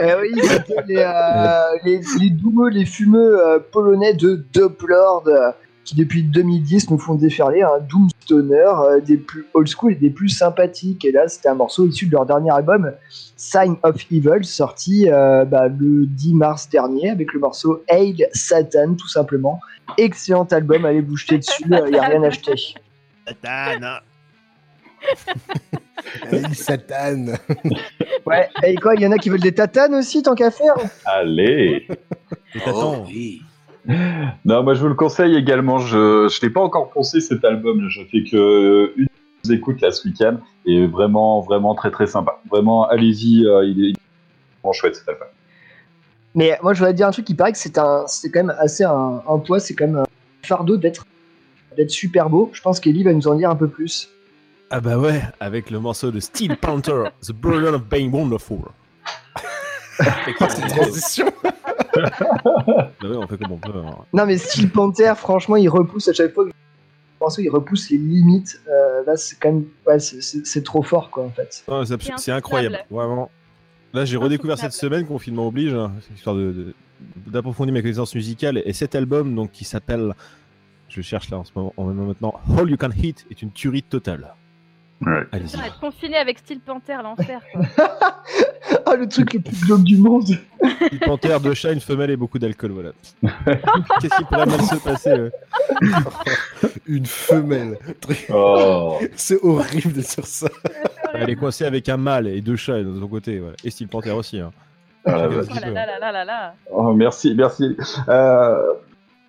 [0.00, 5.50] Eh oui, c'était les, euh, les, les doumeux, les fumeux euh, polonais de Doplord euh,
[5.84, 9.94] qui depuis 2010 nous font déferler un Doom Stoner euh, des plus old school et
[9.94, 11.04] des plus sympathiques.
[11.04, 12.92] Et là, c'était un morceau issu de leur dernier album,
[13.36, 18.94] Sign of Evil, sorti euh, bah, le 10 mars dernier avec le morceau Hail Satan,
[18.94, 19.60] tout simplement.
[19.96, 22.54] Excellent album, allez vous jeter dessus, il n'y a rien à acheter.
[23.26, 24.00] Satan.
[26.30, 27.26] Hey, Satan.
[28.26, 30.74] Ouais, et quoi, il y en a qui veulent des tatanes aussi, tant qu'à faire?
[31.04, 31.88] Allez
[32.66, 33.04] Oh,
[34.44, 35.78] Non, moi je vous le conseille également.
[35.78, 37.88] Je je l'ai pas encore pensé cet album.
[37.88, 39.06] Je fais que une
[39.52, 42.40] écoute là ce week-end et vraiment vraiment très très sympa.
[42.50, 43.46] Vraiment, allez-y.
[43.46, 43.92] euh, il est
[44.62, 45.28] vraiment chouette cet album.
[46.34, 48.54] Mais moi, je voudrais dire un truc qui paraît que c'est un, c'est quand même
[48.58, 50.06] assez un, un poids, c'est quand même un
[50.42, 51.06] fardeau d'être,
[51.76, 52.50] d'être super beau.
[52.52, 54.10] Je pense qu'Ellie va nous en dire un peu plus.
[54.70, 58.58] Ah bah ouais, avec le morceau de Steel Panther, The Burden of Being Wonderful.
[59.96, 61.32] Cette transition.
[61.96, 63.72] Bah ouais, on fait comme on peut.
[63.78, 63.96] hein.
[64.12, 67.90] Non, mais Steel Panther, franchement, il repousse à chaque fois que je pense il repousse
[67.90, 68.60] les limites.
[68.68, 71.64] Euh, là, c'est quand même, ouais, c'est, trop fort, quoi, en fait.
[72.18, 73.30] C'est incroyable, vraiment.
[73.94, 76.74] Là, j'ai redécouvert cette semaine, confinement oblige, hein, histoire de- de-
[77.30, 78.60] d'approfondir mes connaissances musicales.
[78.64, 80.12] Et cet album, donc, qui s'appelle,
[80.88, 83.50] je cherche là en ce moment, en même maintenant, All You Can Hit, est une
[83.52, 84.34] tuerie totale.
[85.04, 85.50] Allez-y.
[85.50, 87.40] Putain, être confiné avec Steel Panther, l'enfer.
[88.88, 90.24] Ah, le truc le plus glauque du monde.
[90.92, 92.90] Une panthère, deux chats, une femelle et beaucoup d'alcool, voilà.
[94.00, 95.30] Qu'est-ce qui pourrait mal se passer euh
[96.86, 97.78] Une femelle.
[98.32, 98.98] Oh.
[99.16, 100.48] C'est horrible de dire ça.
[101.14, 103.56] Elle est coincée avec un mâle et deux chats de son côté, voilà.
[103.64, 104.38] Et Steel Panther aussi.
[104.38, 104.52] Hein.
[105.04, 105.74] Ah, Chacun ce qu'il là peut.
[105.74, 106.54] là là là là là.
[106.70, 107.76] Oh, merci, merci.
[108.08, 108.72] Euh,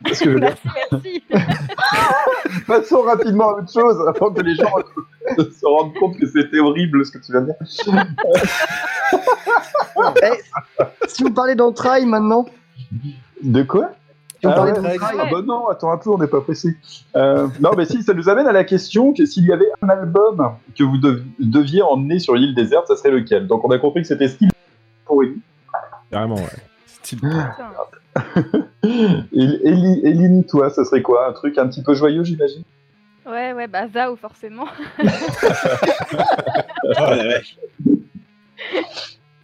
[0.06, 0.56] Qu'est-ce que je veux dire
[0.92, 1.24] Merci.
[2.68, 4.72] Passons rapidement à autre chose avant que les gens
[5.38, 8.06] se rendent compte que c'était horrible ce que tu viens de dire.
[10.24, 12.46] Eh, si vous parlez d'entrailles maintenant,
[13.42, 13.92] De quoi?
[14.40, 16.78] Si on ah, ouais, ah bah non, attends un peu, on n'est pas pressé.
[17.16, 19.90] Euh, non, mais si, ça nous amène à la question que s'il y avait un
[19.90, 23.48] album que vous dev- deviez emmener sur l'île déserte, ça serait lequel?
[23.48, 24.52] Donc on a compris que c'était Style
[25.06, 25.42] pour Ellie.
[26.12, 26.44] Carrément, ouais.
[30.04, 32.64] Eline, toi, ça serait quoi Un truc un petit peu joyeux, j'imagine?
[33.26, 34.68] Ouais, ouais, bah Zao, forcément.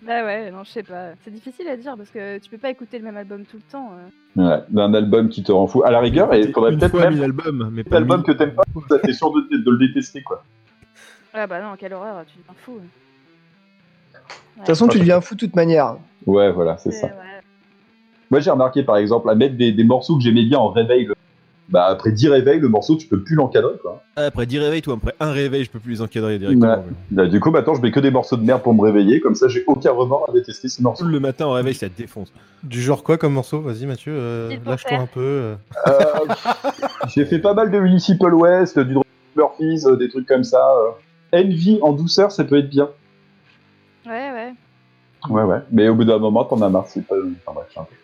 [0.06, 1.12] Bah ouais, non, je sais pas.
[1.24, 3.64] C'est difficile à dire parce que tu peux pas écouter le même album tout le
[3.72, 3.92] temps.
[4.38, 4.50] euh.
[4.58, 5.84] Ouais, d'un album qui te rend fou.
[5.86, 8.64] À la rigueur, il faudrait peut-être même mille albums, mais pas album que t'aimes pas,
[9.02, 10.44] t'es sûr de, de le détester, quoi.
[11.34, 12.80] Ah bah non, quelle horreur, tu deviens fou.
[12.82, 15.96] De toute façon, tu deviens fou de toute manière.
[16.26, 17.08] Ouais, voilà, c'est ça.
[17.08, 17.14] Ouais.
[18.34, 21.06] Moi, j'ai remarqué, par exemple, à mettre des, des morceaux que j'aimais bien en réveil.
[21.06, 21.14] le-
[21.70, 24.02] Bah, après 10 réveils, le morceau, tu peux plus l'encadrer, quoi.
[24.16, 26.84] Ah, Après 10 réveils, toi, après un réveil, je peux plus les encadrer directement.
[27.12, 29.36] Bah, du coup, maintenant, je mets que des morceaux de merde pour me réveiller, comme
[29.36, 31.06] ça, j'ai aucun remords à détester ces morceaux.
[31.06, 32.34] Le matin, au réveil, ça te défonce.
[32.64, 33.62] Du genre quoi comme morceau?
[33.62, 35.20] Vas-y Mathieu, euh, lâche-toi un peu.
[35.22, 35.56] euh.
[35.86, 36.04] Euh,
[37.14, 38.96] j'ai fait pas mal de Municipal West, du
[39.36, 40.60] Murphys, des trucs comme ça.
[41.36, 42.90] Envy en douceur, ça peut être bien.
[44.08, 44.54] Ouais, ouais.
[45.30, 45.60] Ouais, ouais.
[45.72, 47.16] Mais au bout d'un moment, t'en as marre, c'est pas.
[47.16, 47.96] Enfin, bref, un peu.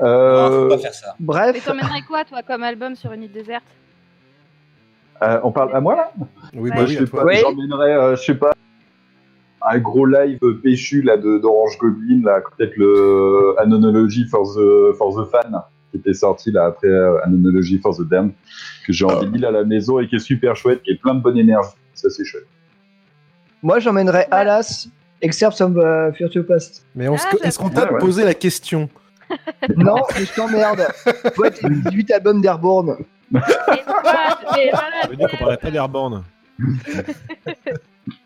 [0.00, 1.14] Euh, faut pas faire ça.
[1.20, 3.64] Mais Bref, t'emmènerais quoi, toi, comme album sur une île déserte?
[5.22, 6.12] Euh, on parle à moi là?
[6.54, 7.20] Oui, bah oui, je à sais toi.
[7.20, 7.36] pas, Oui.
[7.40, 8.52] j'emmènerais, euh, je sais pas,
[9.66, 15.14] un gros live péchu là de d'Orange Goblin, là, peut-être le Anonology for the for
[15.16, 15.60] the fan
[15.90, 18.32] qui était sorti là après euh, Anonology for the Damned,
[18.86, 21.14] que j'ai en vinyle à la maison et qui est super chouette, qui est plein
[21.14, 21.70] de bonne énergie.
[21.94, 22.46] Ça c'est chouette.
[23.62, 24.88] moi j'emmènerais Alas,
[25.22, 26.84] Excerpt of uh, Future Past.
[26.94, 27.14] Mais Ah,
[27.44, 27.98] est-ce qu'on t'a Ouais, ouais.
[28.00, 28.90] posé la question?
[29.76, 30.86] Non, mais je t'emmerde.
[31.38, 32.96] Ouais, t'es 18 albums d'Airborne.
[33.30, 33.40] Mais
[35.08, 36.22] veut dire qu'on parlait pas d'Airborne.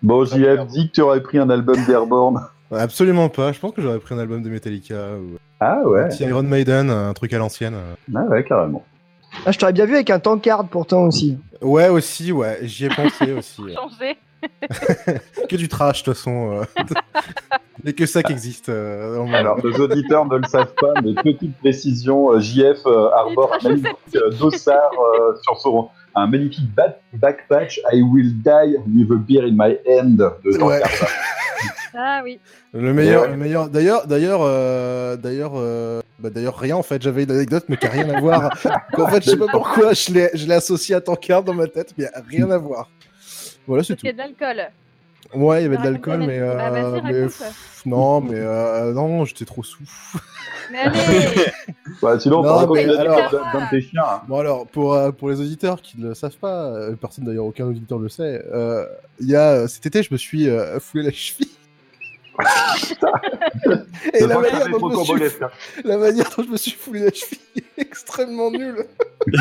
[0.02, 2.44] Bon, JF, dis que tu aurais pris un album d'Airborne.
[2.72, 3.52] Absolument pas.
[3.52, 6.02] Je pense que j'aurais pris un album de Metallica ou Ah ouais.
[6.02, 7.74] un petit Iron Maiden, un truc à l'ancienne.
[8.14, 8.84] Ah ouais, carrément.
[9.46, 11.38] Ah, je t'aurais bien vu avec un tankard pourtant aussi.
[11.62, 12.58] Ouais, aussi, ouais.
[12.62, 13.62] J'y ai pensé aussi.
[13.74, 14.18] Changer.
[15.48, 16.60] que du trash, de toute façon.
[16.78, 16.82] euh.
[17.84, 18.68] N'y a que ça qui existe.
[18.70, 19.24] euh.
[19.32, 23.68] Alors, nos auditeurs ne le savent pas, mais petite précision, euh, JF euh, arbore un
[23.68, 24.90] magnifique euh, dossard
[25.20, 29.78] euh, sur son un magnifique back- backpatch I will die with a beer in my
[29.86, 30.80] hand de Ouais.
[30.80, 31.08] Jean-Pierre.
[32.00, 32.38] Ah oui.
[32.72, 33.28] Le meilleur, Ouais.
[33.30, 33.68] le meilleur.
[33.68, 37.02] D'ailleurs, d'ailleurs, euh, d'ailleurs, euh, bah, d'ailleurs, rien en fait.
[37.02, 38.50] J'avais une anecdote, mais qui a rien à voir.
[38.96, 41.66] en fait, je sais pas pourquoi je l'ai, je l'ai associé à Tankard dans ma
[41.66, 42.90] tête, mais rien à voir.
[43.68, 44.66] Voilà, c'est Parce qu'il y a de l'alcool.
[45.34, 46.56] Ouais, il y avait de l'alcool, mais, anecdote.
[46.56, 47.38] Bah, euh, mais raconte.
[47.38, 49.82] pff, non, mais euh, non, j'étais trop sous.
[50.72, 51.26] Mais allez
[52.02, 54.02] Ouais, sinon, Non, mais l'anecdote alors- d'un d'un de tes chiens.
[54.06, 54.22] hein.
[54.28, 57.64] Bon alors, pour, euh, pour les auditeurs qui ne le savent pas, personne d'ailleurs, aucun
[57.66, 58.84] auditeur le sait, euh,
[59.20, 61.48] il y a, cet été, je me suis euh, foulé la cheville.
[64.14, 65.38] Et la manière, dont je me suis,
[65.84, 68.86] la manière dont je me suis foulé la cheville est extrêmement nulle.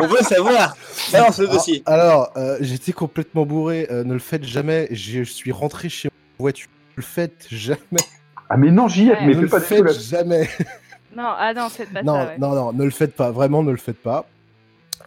[0.00, 0.76] On veut savoir.
[1.12, 1.82] Balance le dossier.
[1.86, 6.42] Alors, euh, j'étais complètement bourré, euh, ne le faites jamais, je suis rentré chez ma
[6.42, 7.78] voiture, ne le faites jamais.
[8.50, 10.48] Ah mais non, JF, mais ne fais le pas faites jamais.
[11.16, 12.26] Non, ah non, c'est pas non, ça.
[12.26, 12.38] ouais.
[12.38, 14.26] non, non, ne le faites pas, vraiment ne le faites pas.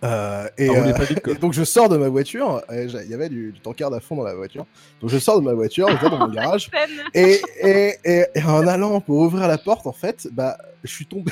[0.03, 0.93] Euh, et, Ah, euh,
[1.27, 4.15] et donc je sors de ma voiture, il y avait du, du tankard à fond
[4.15, 4.65] dans la voiture.
[5.01, 6.69] Donc je sors de ma voiture, je vais dans mon garage,
[7.13, 11.05] et, et, et, et en allant pour ouvrir la porte, en fait, bah, je suis
[11.05, 11.31] tombé.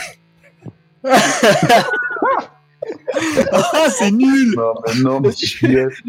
[3.51, 6.01] Ah, c'est nul Non, mais non, mais JF.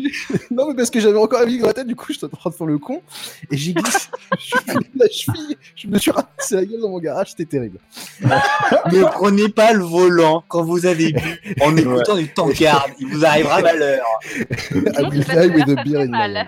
[0.51, 2.29] non, mais parce que j'avais encore la vie dans la tête, du coup, j'étais en
[2.29, 3.03] train de faire le con,
[3.51, 4.09] et j'ai glissé,
[4.39, 4.57] je suis
[4.95, 7.79] la cheville, je me suis ramassé la gueule dans mon garage, c'était terrible.
[8.23, 12.87] Ne prenez pas le volant quand vous avez bu en écoutant du tankard.
[12.99, 14.05] Il vous arrivera malheur.
[14.31, 16.47] I will die with a beer in my.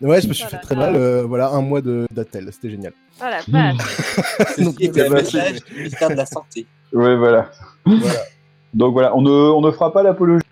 [0.00, 2.92] Ouais, je me suis fait très mal, euh, voilà, un mois de d'attel, c'était génial.
[3.20, 4.58] Oh la vache.
[4.58, 6.66] Donc, un bah, message du ministère de la Santé.
[6.92, 7.50] Ouais, voilà.
[8.74, 10.42] Donc voilà, on ne, on ne fera pas l'apologie.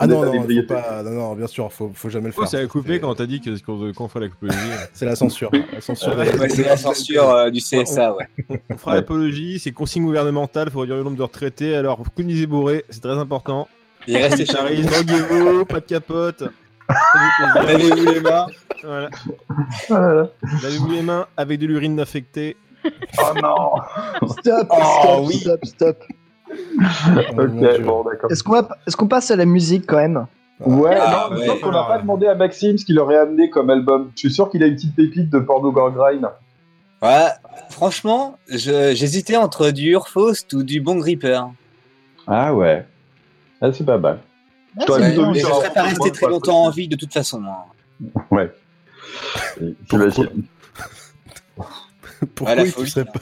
[0.00, 2.48] Ah non, non, faut pas, non, non, bien sûr, faut, faut jamais le Oh, faire.
[2.48, 4.56] ça a coupé quand t'as dit qu'on qu'on ferait l'apologie.
[4.92, 5.50] C'est la censure.
[5.72, 8.28] La censure Ouais, Ouais, la censure euh, du CSA, ouais.
[8.70, 12.84] On fera l'apologie, c'est consigne gouvernementale, faut réduire le nombre de retraités, alors conduisez bourré,
[12.90, 13.66] c'est très important.
[14.06, 14.88] Chez Charlie, vous.
[14.88, 16.44] droguez-vous, pas de capote.
[17.56, 18.46] Lavez-vous les mains.
[18.84, 19.10] Voilà.
[19.90, 20.28] Oh là là.
[20.62, 22.56] Lavez-vous les mains avec de l'urine affectée.
[23.18, 25.34] Oh non Stop, Oh, stop, oui.
[25.34, 25.96] stop, stop.
[26.08, 26.27] Oh, mon
[27.38, 27.78] Ok, Dieu.
[27.84, 28.30] bon, d'accord.
[28.30, 30.26] Est-ce qu'on va- est-ce qu'on passe à la musique quand même?
[30.60, 31.58] Ouais, Ah, non, ouais.
[31.60, 34.10] qu'on n'a pas demandé à Maxime ce qu'il aurait amené comme album.
[34.14, 36.28] Je suis sûr qu'il a une petite pépite de porno grind.
[37.00, 37.28] Ouais,
[37.70, 41.42] franchement, je- j'hésitais entre du Urfaust ou du Bon Gripper.
[42.26, 42.84] Ah ouais.
[43.60, 44.18] Ah, c'est pas mal.
[44.80, 47.42] Ah, je un serais pas resté très longtemps en vie de toute façon.
[47.44, 48.10] hein.
[48.30, 48.52] Ouais.
[49.90, 50.44] J'imagine.
[52.34, 53.20] Pourquoi la il serait pas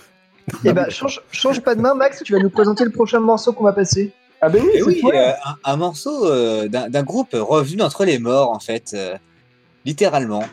[0.65, 3.53] Eh ben, change, change pas de main, Max, tu vas nous présenter le prochain morceau
[3.53, 4.13] qu'on va passer.
[4.41, 8.19] Ah ben oui, c'est oui, euh, un, un morceau euh, d'un groupe revenu entre les
[8.19, 9.17] morts, en fait, euh,
[9.85, 10.45] littéralement.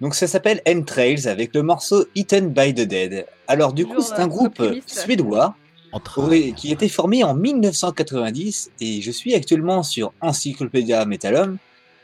[0.00, 3.26] Donc ça s'appelle Entrails avec le morceau Eaten by the Dead.
[3.48, 4.90] Alors du coup, c'est un groupe optimiste.
[4.90, 5.54] suédois
[5.92, 6.22] Entre...
[6.22, 11.58] oui, qui a été formé en 1990 et je suis actuellement sur Encyclopédia Metallum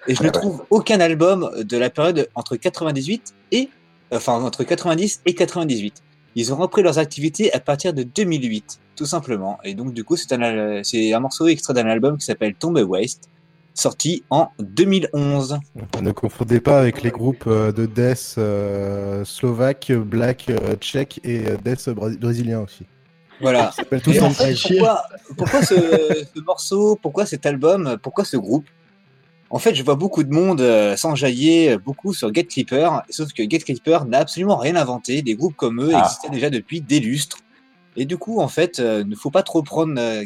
[0.07, 3.69] et je ne trouve aucun album de la période entre 98 et
[4.13, 6.03] enfin entre 90 et 98.
[6.37, 9.59] Ils ont repris leurs activités à partir de 2008, tout simplement.
[9.65, 12.55] Et donc du coup, c'est un al- c'est un morceau extrait d'un album qui s'appelle
[12.55, 13.25] Tomb Waste,
[13.75, 15.59] sorti en 2011.
[16.03, 21.47] Ne confondez pas avec les groupes euh, de death euh, slovaque, black, euh, tchèque et
[21.49, 22.85] euh, death brésilien aussi.
[23.41, 23.73] Voilà.
[24.15, 25.03] Et en fait, pourquoi,
[25.37, 25.75] pourquoi ce,
[26.35, 28.67] ce morceau, pourquoi cet album, pourquoi ce groupe?
[29.53, 33.33] En fait, je vois beaucoup de monde euh, s'enjailler euh, beaucoup sur Get Creeper, sauf
[33.33, 35.23] que Get Creeper n'a absolument rien inventé.
[35.23, 36.03] Des groupes comme eux Ah.
[36.05, 37.39] existaient déjà depuis des lustres.
[37.97, 40.25] Et du coup, en fait, euh, ne faut pas trop prendre euh,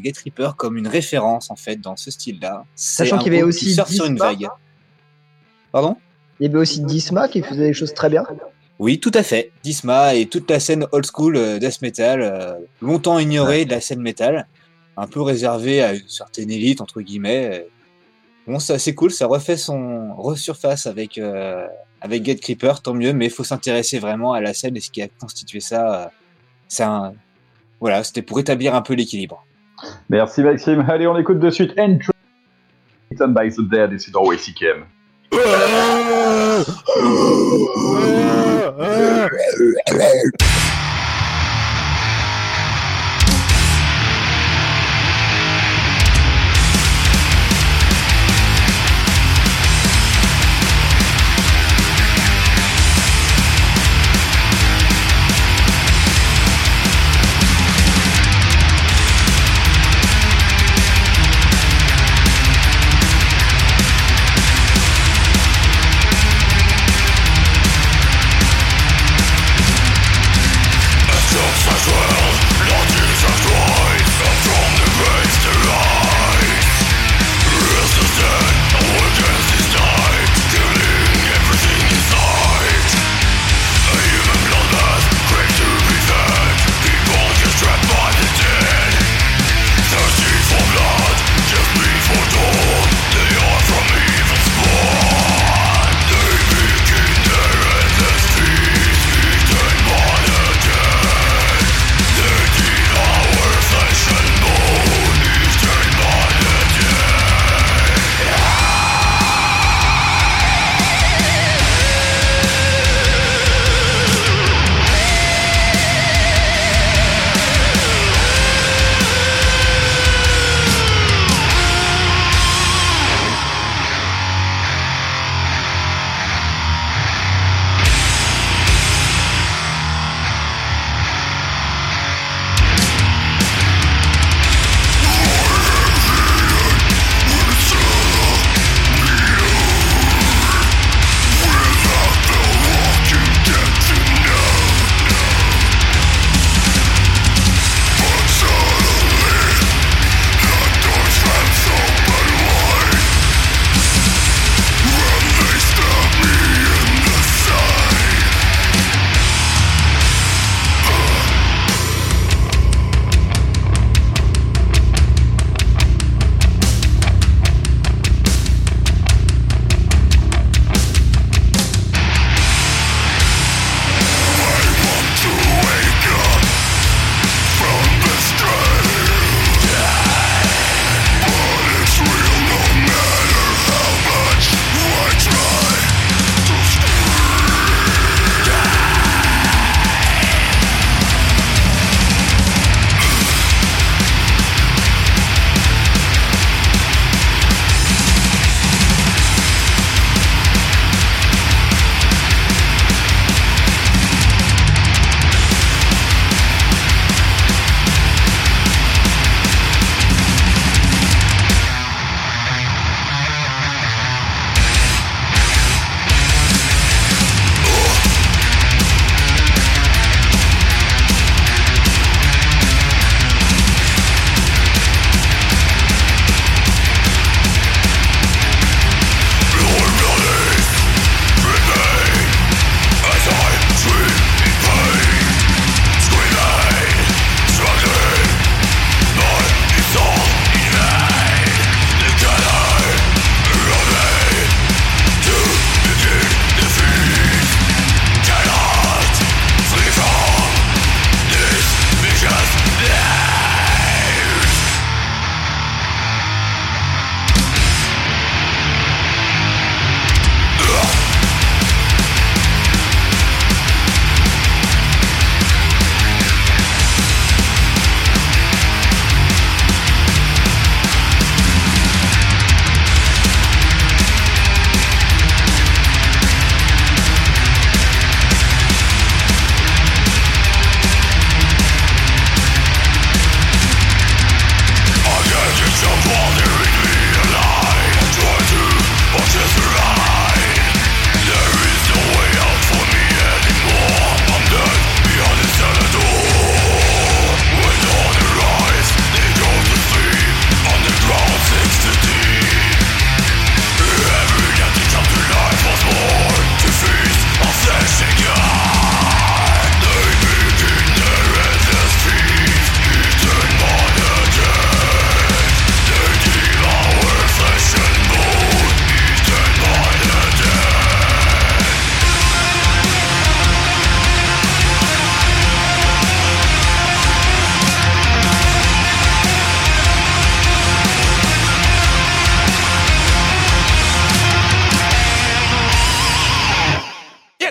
[0.57, 2.65] comme une référence en fait dans ce style-là.
[2.75, 4.29] Sachant qu'il y avait aussi surfe sur une Disma.
[4.29, 4.49] vague.
[5.73, 5.97] Pardon?
[6.41, 8.25] Il y avait aussi Disma qui faisait des choses très bien.
[8.79, 9.53] Oui, tout à fait.
[9.63, 13.81] Disma et toute la scène old school euh, death metal, euh, longtemps ignorée de la
[13.81, 14.47] scène metal,
[14.97, 17.67] un peu réservée à une certaine élite, entre guillemets.
[18.47, 21.67] Bon, c'est assez cool, ça refait son resurface avec, euh,
[22.01, 24.91] avec Get Creeper, tant mieux, mais il faut s'intéresser vraiment à la scène et ce
[24.91, 26.03] qui a constitué ça.
[26.03, 26.07] euh,
[26.69, 27.15] c'est un...
[27.81, 29.47] Voilà, c'était pour établir un peu l'équilibre.
[30.09, 30.85] Merci Maxime.
[30.89, 32.13] Allez, on écoute de suite Entry.
[33.11, 34.85] Eaten by the Dead et c'est dans WCKM.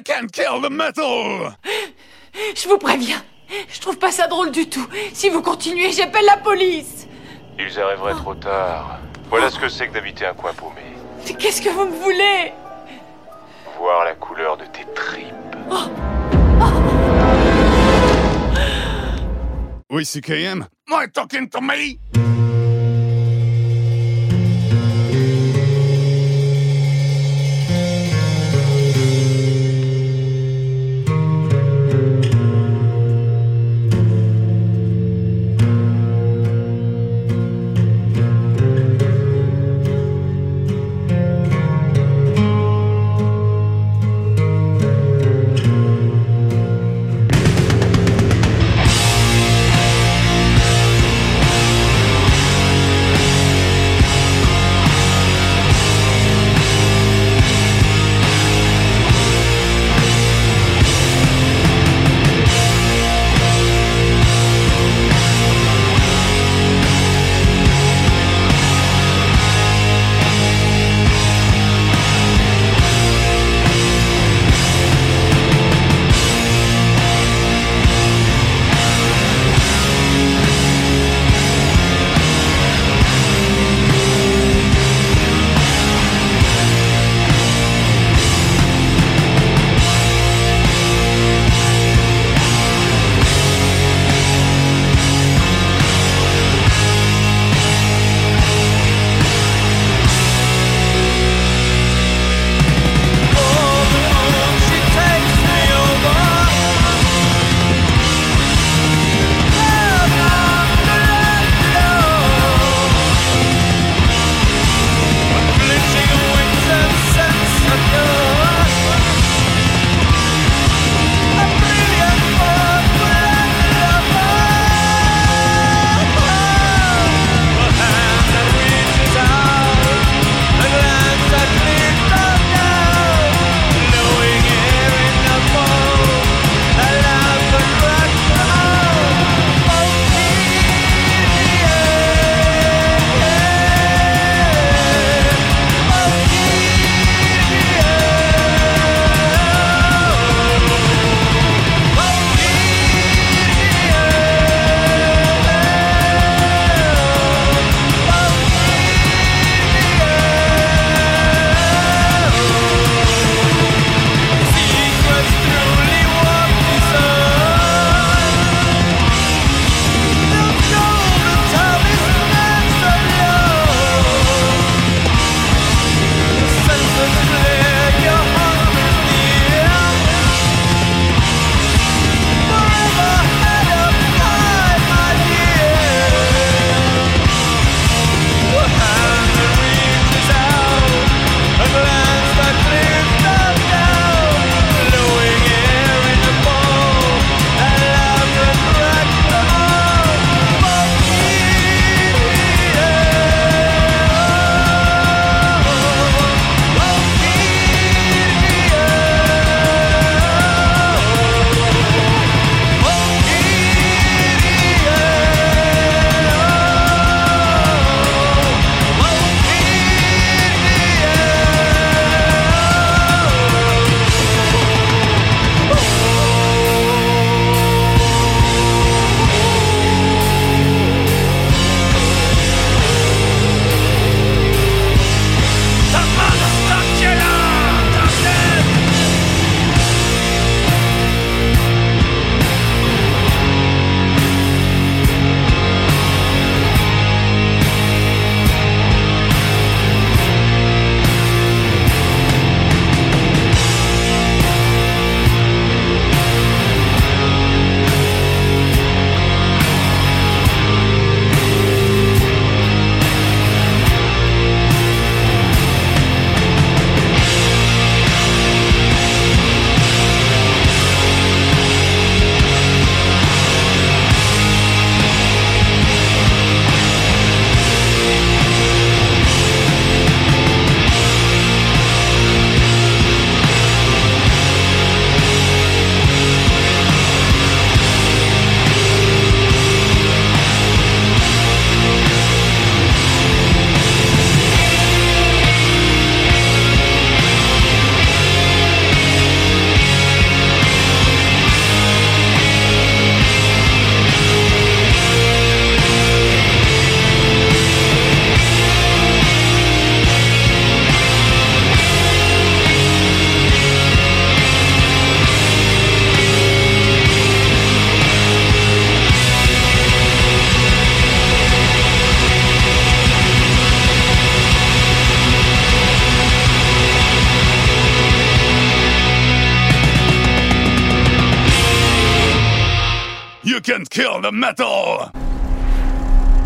[0.10, 1.58] Merde, metal
[2.56, 3.24] Je vous préviens,
[3.70, 4.86] je trouve pas ça drôle du tout.
[5.14, 7.08] Si vous continuez, j'appelle la police.
[7.60, 9.00] Ils arriveraient trop tard.
[9.30, 10.82] Voilà ce que c'est que d'habiter un coin paumé.
[11.26, 12.52] Mais qu'est-ce que vous me voulez?
[13.78, 15.34] Voir la couleur de tes tripes.
[19.90, 22.00] Oui, CKM Am I talking to me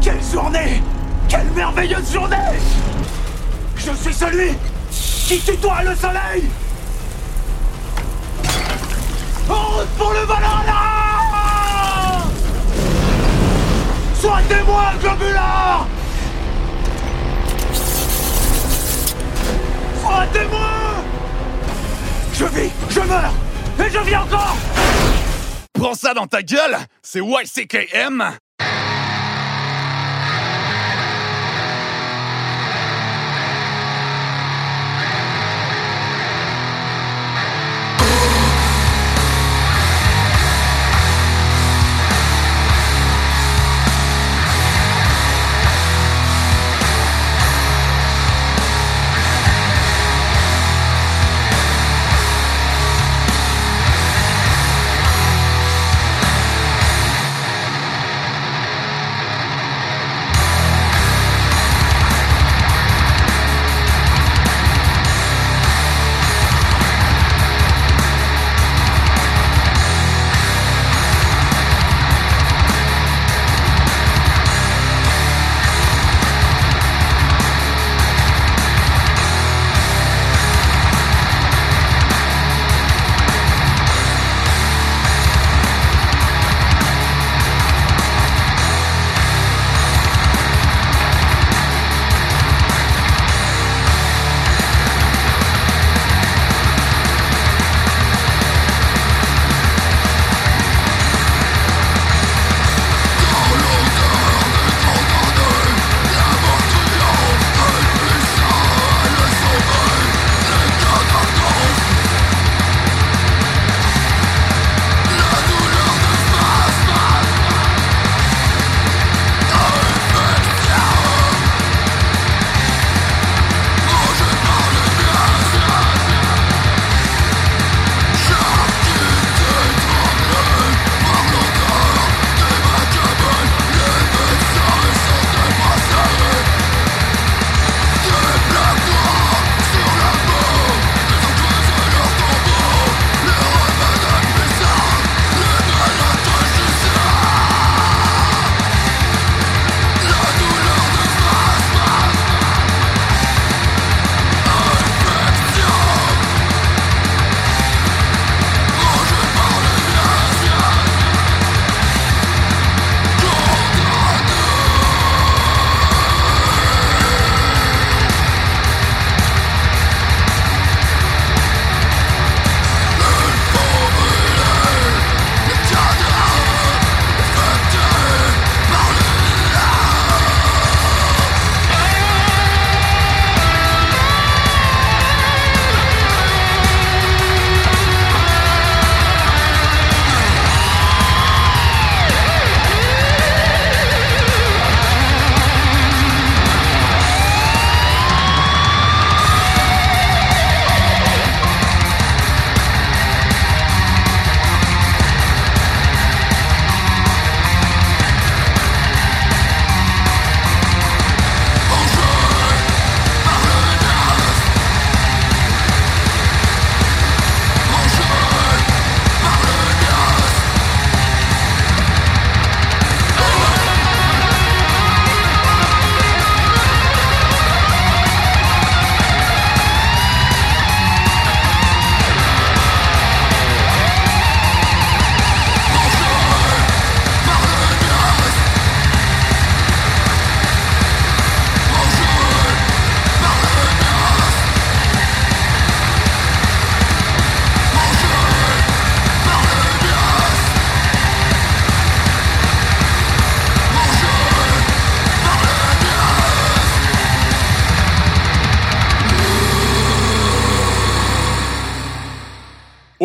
[0.01, 0.81] Quelle journée!
[1.29, 2.35] Quelle merveilleuse journée!
[3.75, 4.53] Je suis celui
[4.89, 6.49] qui tutoie le soleil!
[9.47, 12.23] En route pour le Valhalla!
[14.19, 15.87] Sois témoin, Globular!
[20.01, 21.03] Sois témoin
[22.33, 23.33] Je vis, je meurs,
[23.79, 24.57] et je vis encore!
[25.73, 26.75] Prends ça dans ta gueule!
[27.17, 28.37] C'est YCKM!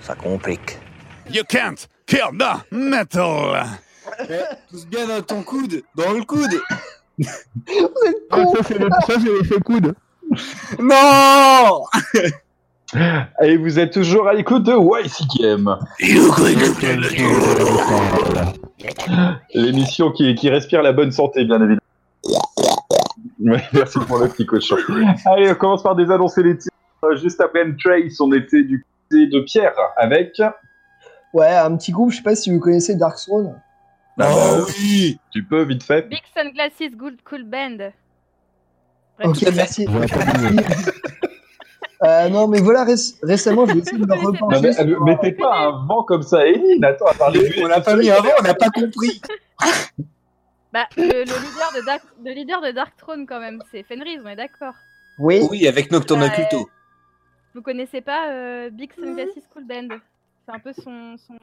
[0.00, 0.78] Ça complique.
[1.30, 3.64] You can't Kerda Metal.
[4.70, 6.60] Tous bien dans ton coude, dans le coude.
[8.30, 9.94] Ah, ça, c'est le- ça, c'est l'effet coude.
[10.78, 11.84] Non
[13.42, 15.76] Et vous êtes toujours à l'écoute de YCKM.
[19.54, 21.80] L'émission qui, qui respire la bonne santé, bien évidemment.
[23.40, 24.76] Ouais, merci pour le petit cochon.
[25.26, 26.74] Allez, on commence par déannoncer les titres.
[27.22, 30.40] Juste après Trace, on était du de Pierre avec.
[31.32, 33.60] Ouais, un petit groupe, je sais pas si vous connaissez Dark Throne.
[34.20, 36.02] Oh oui Tu peux, vite fait.
[36.08, 37.90] Big Sunglasses Good Cool Band.
[39.24, 39.86] Ok, merci.
[42.02, 44.60] Euh, non, mais voilà, réc- récemment, j'ai essayé de me Non, repencher.
[44.62, 46.82] mais, euh, mettez pas un vent comme ça, Eline.
[46.82, 49.20] Attends, à parler On n'a pas mis un vent, on n'a pas compris.
[50.72, 54.18] Bah, le, le leader de Dark, le leader de Dark Throne, quand même, c'est Fenris,
[54.24, 54.72] on est d'accord.
[55.18, 55.46] Oui.
[55.50, 56.30] Oui, avec Nocturne Ouais.
[57.54, 59.88] Vous connaissez pas euh, Big Sunglasses Cool Band?
[60.46, 61.34] C'est un peu son, son...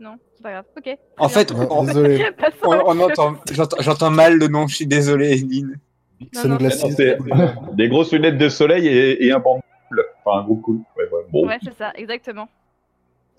[0.00, 0.64] Non, c'est pas grave.
[0.76, 0.96] Ok.
[1.18, 2.26] En fait, on, Désolé.
[2.62, 3.36] Entend,
[3.80, 5.42] j'entends, mal le nom, je suis désolé.
[6.34, 7.18] Non, c'est
[7.74, 10.04] des grosses lunettes de soleil et, et un bandeau cool.
[10.24, 10.80] Enfin, un groupe cool.
[10.96, 11.46] Ouais, ouais, bon.
[11.46, 12.48] Ouais, c'est ça, exactement.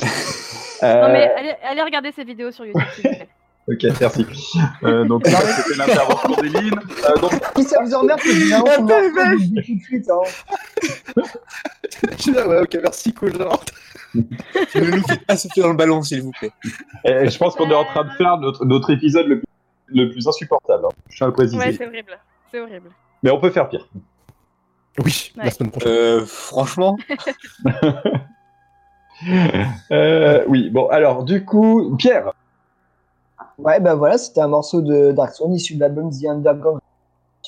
[0.03, 0.05] Euh,
[0.81, 3.29] Non, mais allez, allez regarder ces vidéos sur YouTube, s'il vous plaît.
[3.69, 4.25] Ok, merci.
[4.83, 6.79] Euh, donc, ça, c'était l'intervention d'Eline.
[7.09, 10.09] Euh, donc, Si ça vous emmerde, c'est bien, on va tout de suite.
[10.09, 10.21] Hein.
[12.17, 13.33] Je suis là, ouais, ok, merci, cool.
[14.15, 16.51] Ne nous faites pas souffler dans le ballon, s'il vous plaît.
[17.03, 19.47] eh, je pense qu'on est en train de faire notre, notre épisode le plus,
[19.87, 20.85] le plus insupportable.
[20.85, 20.89] hein.
[21.09, 21.57] Je tiens à le préciser.
[21.57, 22.17] Ouais, c'est horrible.
[22.51, 22.89] C'est horrible.
[23.23, 23.85] Mais on peut faire pire.
[25.03, 25.43] Oui, Ouais.
[25.45, 25.91] la semaine prochaine.
[25.91, 26.97] Euh, franchement,
[29.91, 32.33] Euh, oui, bon, alors, du coup, Pierre.
[33.57, 36.79] Ouais, bah voilà, c'était un morceau de Dark Throne issu de l'album The Underground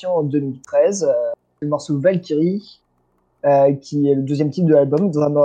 [0.04, 1.04] en 2013.
[1.04, 1.12] euh,
[1.60, 2.80] le morceau Valkyrie,
[3.44, 5.42] euh, qui est le deuxième titre de l'album, dans un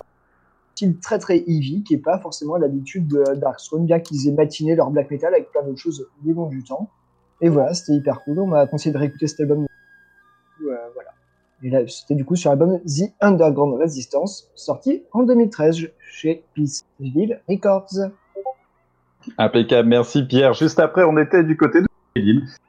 [0.74, 4.32] style très très heavy, qui est pas forcément l'habitude de Dark Throne, bien qu'ils aient
[4.32, 6.90] matiné leur black metal avec plein d'autres choses le long du temps.
[7.42, 8.40] Et voilà, c'était hyper cool.
[8.40, 9.68] On m'a conseillé de réécouter cet album.
[10.62, 11.10] Euh, voilà.
[11.62, 17.40] Et là, c'était du coup sur l'album The Underground Resistance, sorti en 2013 chez Peaceville
[17.48, 18.10] Records.
[19.38, 20.54] Impeccable, merci Pierre.
[20.54, 21.88] Juste après, on était du côté de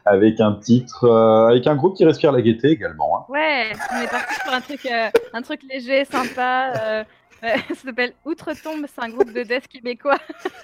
[0.05, 3.19] avec un titre, euh, avec un groupe qui respire la gaieté également.
[3.19, 3.24] hein.
[3.28, 6.73] Ouais, on est parti sur un truc, euh, un truc léger, sympa.
[6.83, 7.05] Euh,
[7.43, 10.19] ça s'appelle Outre-Tombe, c'est un groupe de death québécois.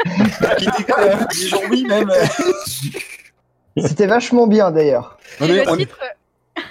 [0.59, 2.11] qui oui même.
[3.77, 5.17] C'était vachement bien d'ailleurs.
[5.41, 5.99] Et le titre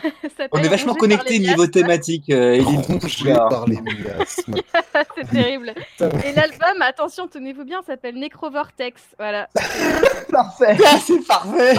[0.51, 0.95] on est vachement
[1.29, 2.81] les niveau thématique, euh, Eline.
[2.85, 4.55] Congelé par les miasmes.
[5.15, 5.73] c'est terrible.
[5.99, 9.01] Et l'album, attention, tenez-vous bien, s'appelle Necrovortex.
[9.17, 9.47] Voilà.
[10.31, 10.77] Parfait.
[10.85, 11.73] Ah, c'est parfait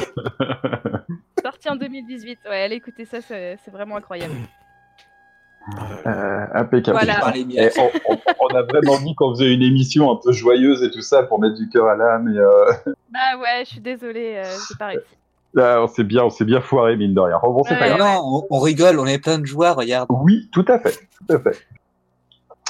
[1.42, 2.38] Sorti en 2018.
[2.48, 4.34] Ouais, allez écouter ça, c'est c'est vraiment incroyable.
[6.06, 6.98] Euh, impeccable.
[6.98, 7.36] Voilà.
[7.36, 7.80] Et miasmes.
[8.08, 11.02] on, on- on a vraiment dit qu'on faisait une émission un peu joyeuse et tout
[11.02, 12.28] ça pour mettre du cœur à l'âme.
[12.28, 12.72] Et euh,
[13.10, 15.04] Bah ouais, je suis désolée, euh, pas réussi.
[15.54, 17.38] Là, on s'est bien, on s'est bien foiré mine de rien.
[17.42, 17.98] Bon, bon, c'est pas grave.
[18.00, 18.20] Non,
[18.50, 20.08] on, on rigole, on est plein de joie, regarde.
[20.10, 21.58] Oui, tout à fait, tout à fait.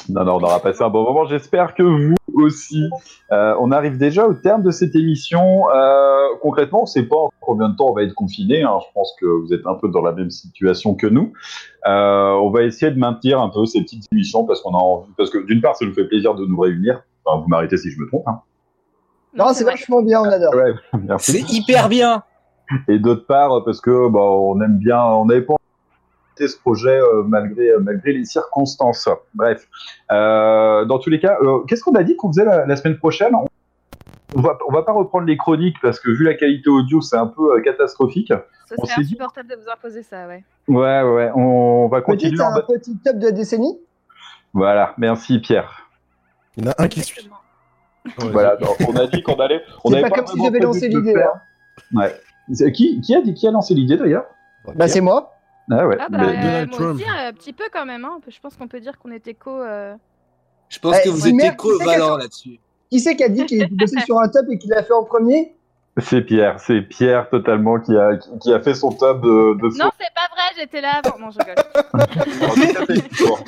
[0.08, 1.26] Non, non, on aura passé un bon moment.
[1.26, 2.82] J'espère que vous aussi.
[3.30, 5.70] Euh, on arrive déjà au terme de cette émission.
[5.70, 8.64] Euh, concrètement, on ne sait pas combien de temps on va être confiné.
[8.64, 8.78] hein.
[8.80, 11.32] Je pense que vous êtes un peu dans la même situation que nous.
[11.86, 15.12] Euh, on va essayer de maintenir un peu ces petites émissions parce qu'on a envie,
[15.16, 17.04] parce que d'une part, ça nous fait plaisir de nous réunir.
[17.24, 18.26] Enfin, vous m'arrêtez si je me trompe.
[18.26, 18.40] hein.
[19.34, 20.52] Non, c'est vachement bien, on adore.
[20.54, 20.74] Ouais.
[21.18, 22.24] C'est hyper bien
[22.88, 25.54] Et d'autre part, parce que bah, on aime bien, on n'avait pas
[26.38, 29.08] ce projet euh, malgré, euh, malgré les circonstances.
[29.34, 29.68] Bref,
[30.10, 32.96] Euh, dans tous les cas, euh, qu'est-ce qu'on a dit qu'on faisait la, la semaine
[32.98, 33.32] prochaine?
[34.34, 37.16] On, va, on va pas reprendre les chroniques parce que vu la qualité audio, c'est
[37.16, 38.32] un peu euh, catastrophique.
[38.68, 40.42] Ce On serait dit, insupportable de vous imposer ça, ouais.
[40.68, 42.40] ouais, ouais, on va continuer.
[42.40, 43.78] en un petit top de la décennie.
[44.54, 45.86] Voilà, merci Pierre.
[46.56, 47.28] Il y en a un qui suit.
[48.18, 49.62] Voilà, donc, on a dit qu'on allait.
[49.84, 51.14] On C'est avait pas comme si j'avais lancé l'idée.
[51.14, 51.40] hein.
[51.94, 52.14] Ouais.
[52.52, 54.24] C'est- Qui, qui, a dit, qui a lancé l'idée d'ailleurs
[54.74, 55.32] Bah, c'est moi.
[55.70, 55.96] Ah ouais.
[56.00, 58.04] Ah bah, mais- euh, moi aussi, un petit peu quand même.
[58.04, 58.18] Hein.
[58.28, 59.50] Je pense qu'on peut dire qu'on était co...
[59.62, 59.94] euh,
[60.68, 62.60] Je pense Eh, que vous c'est équivalents qui a- là-dessus.
[62.90, 65.04] Qui c'est qui a dit qu'il bossait sur un top et qu'il l'a fait en
[65.04, 65.54] premier?
[65.98, 69.90] C'est Pierre, c'est Pierre totalement qui a, qui, a fait son top de, de Non,
[70.00, 71.18] c'est pas j'étais là avant.
[71.18, 71.54] Non, je rigole.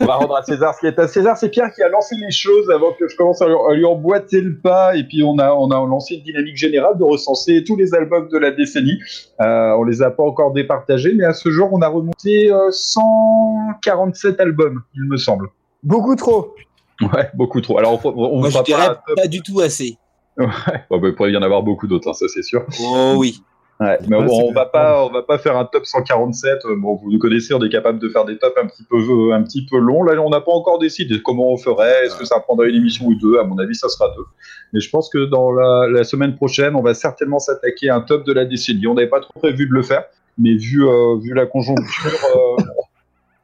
[0.00, 1.36] On va rendre à César ce qui est à César.
[1.36, 4.56] C'est Pierre qui a lancé les choses avant que je commence à lui, emboîter le
[4.56, 4.96] pas.
[4.96, 8.28] Et puis on a, on a lancé une dynamique générale de recenser tous les albums
[8.28, 8.98] de la décennie.
[9.40, 12.70] Euh, on les a pas encore départagés, mais à ce jour, on a remonté euh,
[12.70, 15.48] 147 albums, il me semble.
[15.82, 16.54] Beaucoup trop.
[17.00, 17.78] Ouais, beaucoup trop.
[17.78, 19.16] Alors on, on, Moi, je fera dirais pas top.
[19.16, 19.96] pas du tout assez.
[20.36, 20.46] Ouais,
[20.90, 22.64] bon, bah, il pourrait y en avoir beaucoup d'autres, hein, ça c'est sûr.
[22.80, 23.42] Oh oui.
[23.80, 26.64] Ouais, mais bon, on va pas, on va pas faire un top 147.
[26.64, 28.96] euh, Bon, vous nous connaissez, on est capable de faire des tops un petit peu,
[28.96, 30.02] euh, un petit peu longs.
[30.02, 32.04] Là, on n'a pas encore décidé comment on ferait.
[32.04, 33.38] Est-ce que ça prendrait une émission ou deux?
[33.38, 34.24] À mon avis, ça sera deux.
[34.72, 38.00] Mais je pense que dans la, la semaine prochaine, on va certainement s'attaquer à un
[38.00, 38.88] top de la décennie.
[38.88, 40.04] On n'avait pas trop prévu de le faire,
[40.38, 42.10] mais vu, euh, vu la conjoncture,
[42.58, 42.62] euh,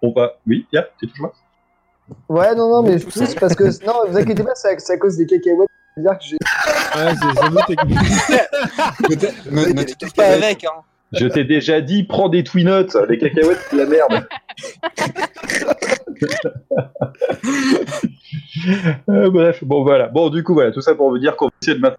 [0.02, 0.34] on va.
[0.48, 1.32] Oui, Pierre, t'es toujours là?
[2.28, 3.64] Ouais, non, non, mais je c'est parce que.
[3.86, 5.68] Non, vous inquiétez pas, c'est à, c'est à cause des cacahuètes.
[5.94, 6.36] C'est-à-dire que j'ai.
[6.96, 7.98] Ouais, c'est sans doute technique.
[9.50, 10.82] Ne, ne te touche pas avec, hein.
[11.12, 12.96] Je t'ai déjà dit, prends des Twinotes.
[13.08, 14.26] Les cacahuètes, c'est de la merde.
[19.10, 20.08] Euh, bref, bon voilà.
[20.08, 21.98] Bon, du coup, voilà, tout ça pour vous dire qu'on va essayer de maintenir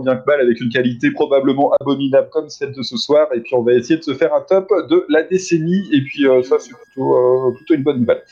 [0.00, 3.28] bien que mal avec une qualité probablement abominable comme celle de ce soir.
[3.34, 5.88] Et puis, on va essayer de se faire un top de la décennie.
[5.92, 7.14] Et puis, euh, ça, c'est plutôt,
[7.48, 8.22] euh, plutôt une bonne nouvelle.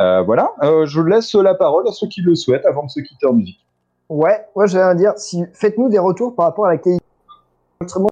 [0.00, 3.00] Euh, voilà, Euh, je laisse la parole à ceux qui le souhaitent avant de se
[3.00, 3.63] quitter en musique.
[4.14, 5.42] Ouais, moi j'allais à dire, si...
[5.54, 7.02] faites-nous des retours par rapport à la qualité.
[7.80, 8.08] Autrement,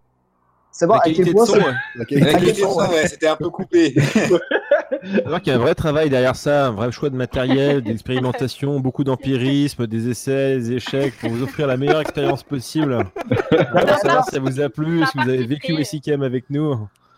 [0.72, 1.72] savoir La à quel de point son, c'est- ouais.
[1.94, 3.94] La qualité de son, ouais, c'était un peu coupé.
[5.24, 8.80] Alors qu'il y a un vrai travail derrière ça, un vrai choix de matériel, d'expérimentation,
[8.80, 12.98] beaucoup d'empirisme, des essais, des échecs pour vous offrir la meilleure expérience possible.
[13.28, 16.74] Pour savoir si ça vous a plu, si vous avez vécu Wessicam avec nous.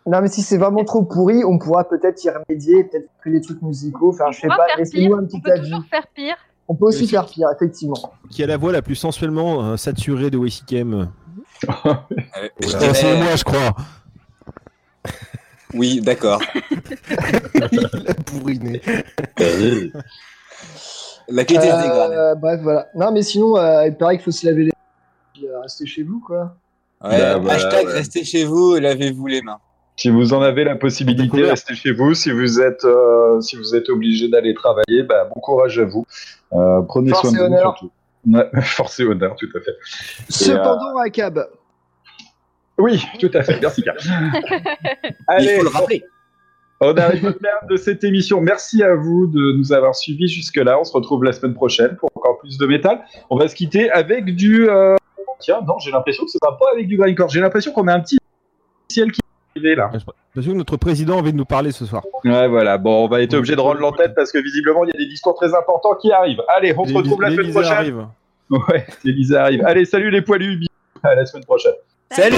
[0.07, 3.41] Non, mais si c'est vraiment trop pourri, on pourra peut-être y remédier, peut-être créer des
[3.41, 5.63] trucs musicaux, faire, je sais On peut pas, laissez-nous un on petit peut avis.
[5.71, 6.37] toujours faire pire.
[6.69, 8.13] On peut aussi faire pire, effectivement.
[8.31, 11.11] Qui a la voix la plus sensuellement euh, saturée de Wessicam
[11.63, 13.77] Je C'est moi, je crois.
[15.75, 16.41] Oui, d'accord.
[18.33, 18.81] Bourriné.
[21.29, 22.13] La qualité se dégrade.
[22.13, 22.87] Euh, bref, voilà.
[22.95, 25.87] Non, mais sinon, euh, il paraît qu'il faut se laver les mains, puis, euh, rester
[25.87, 26.57] chez vous, quoi.
[27.03, 27.93] Ouais, Bah, voilà, hashtag ouais.
[27.93, 29.59] restez chez vous, lavez-vous les mains.
[29.97, 32.15] Si vous en avez la possibilité, restez chez vous.
[32.15, 36.05] Si vous êtes, euh, si vous êtes obligé d'aller travailler, bah, bon courage à vous.
[36.53, 37.77] Euh, prenez Force soin et de vous honneur.
[37.79, 37.93] surtout.
[38.27, 39.71] Ouais, force et honneur, tout à fait.
[39.71, 41.47] Euh, Cependant, à cab.
[42.79, 43.61] oui, tout à fait.
[43.61, 43.95] Merci, Car.
[45.29, 46.03] Allez, Il faut le rappeler.
[46.81, 48.41] on arrive au terme de cette émission.
[48.41, 50.81] Merci à vous de nous avoir suivis jusque-là.
[50.81, 53.05] On se retrouve la semaine prochaine pour encore plus de métal.
[53.31, 54.69] On va se quitter avec du.
[54.69, 54.97] euh,
[55.41, 57.29] Tiens, non, j'ai l'impression que ce sera pas avec du grindcore.
[57.29, 58.19] J'ai l'impression qu'on a un petit
[58.91, 59.21] ciel qui
[59.57, 59.91] là.
[60.35, 62.05] Parce que notre président a envie de nous parler ce soir.
[62.25, 62.79] Ouais, voilà.
[62.79, 65.09] Bon, on va être obligé de rendre l'antenne parce que visiblement, il y a des
[65.09, 66.43] discours très importants qui arrivent.
[66.57, 67.73] Allez, on se retrouve la semaine prochaine.
[67.73, 68.07] arrivent.
[68.51, 69.65] Ouais, l'Elysée arrive.
[69.65, 70.67] Allez, salut les poilus.
[71.03, 71.73] À la semaine prochaine.
[72.11, 72.37] Salut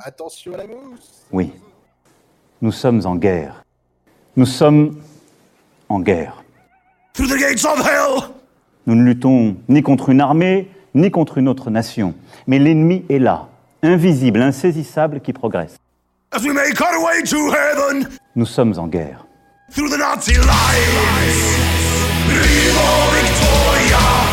[0.00, 1.26] Attention à la mousse.
[1.30, 1.52] Oui.
[2.62, 3.62] Nous sommes en guerre.
[4.36, 4.96] Nous sommes
[5.88, 6.42] en guerre.
[7.12, 8.30] Through the gates of hell!
[8.86, 12.14] Nous ne luttons ni contre une armée, ni contre une autre nation.
[12.46, 13.48] Mais l'ennemi est là,
[13.82, 15.76] invisible, insaisissable, qui progresse.
[16.32, 18.08] As we make our way to heaven!
[18.36, 19.26] Nous sommes en guerre.
[19.72, 20.46] Through the Nazi lines!
[22.26, 24.29] Viva Victoria!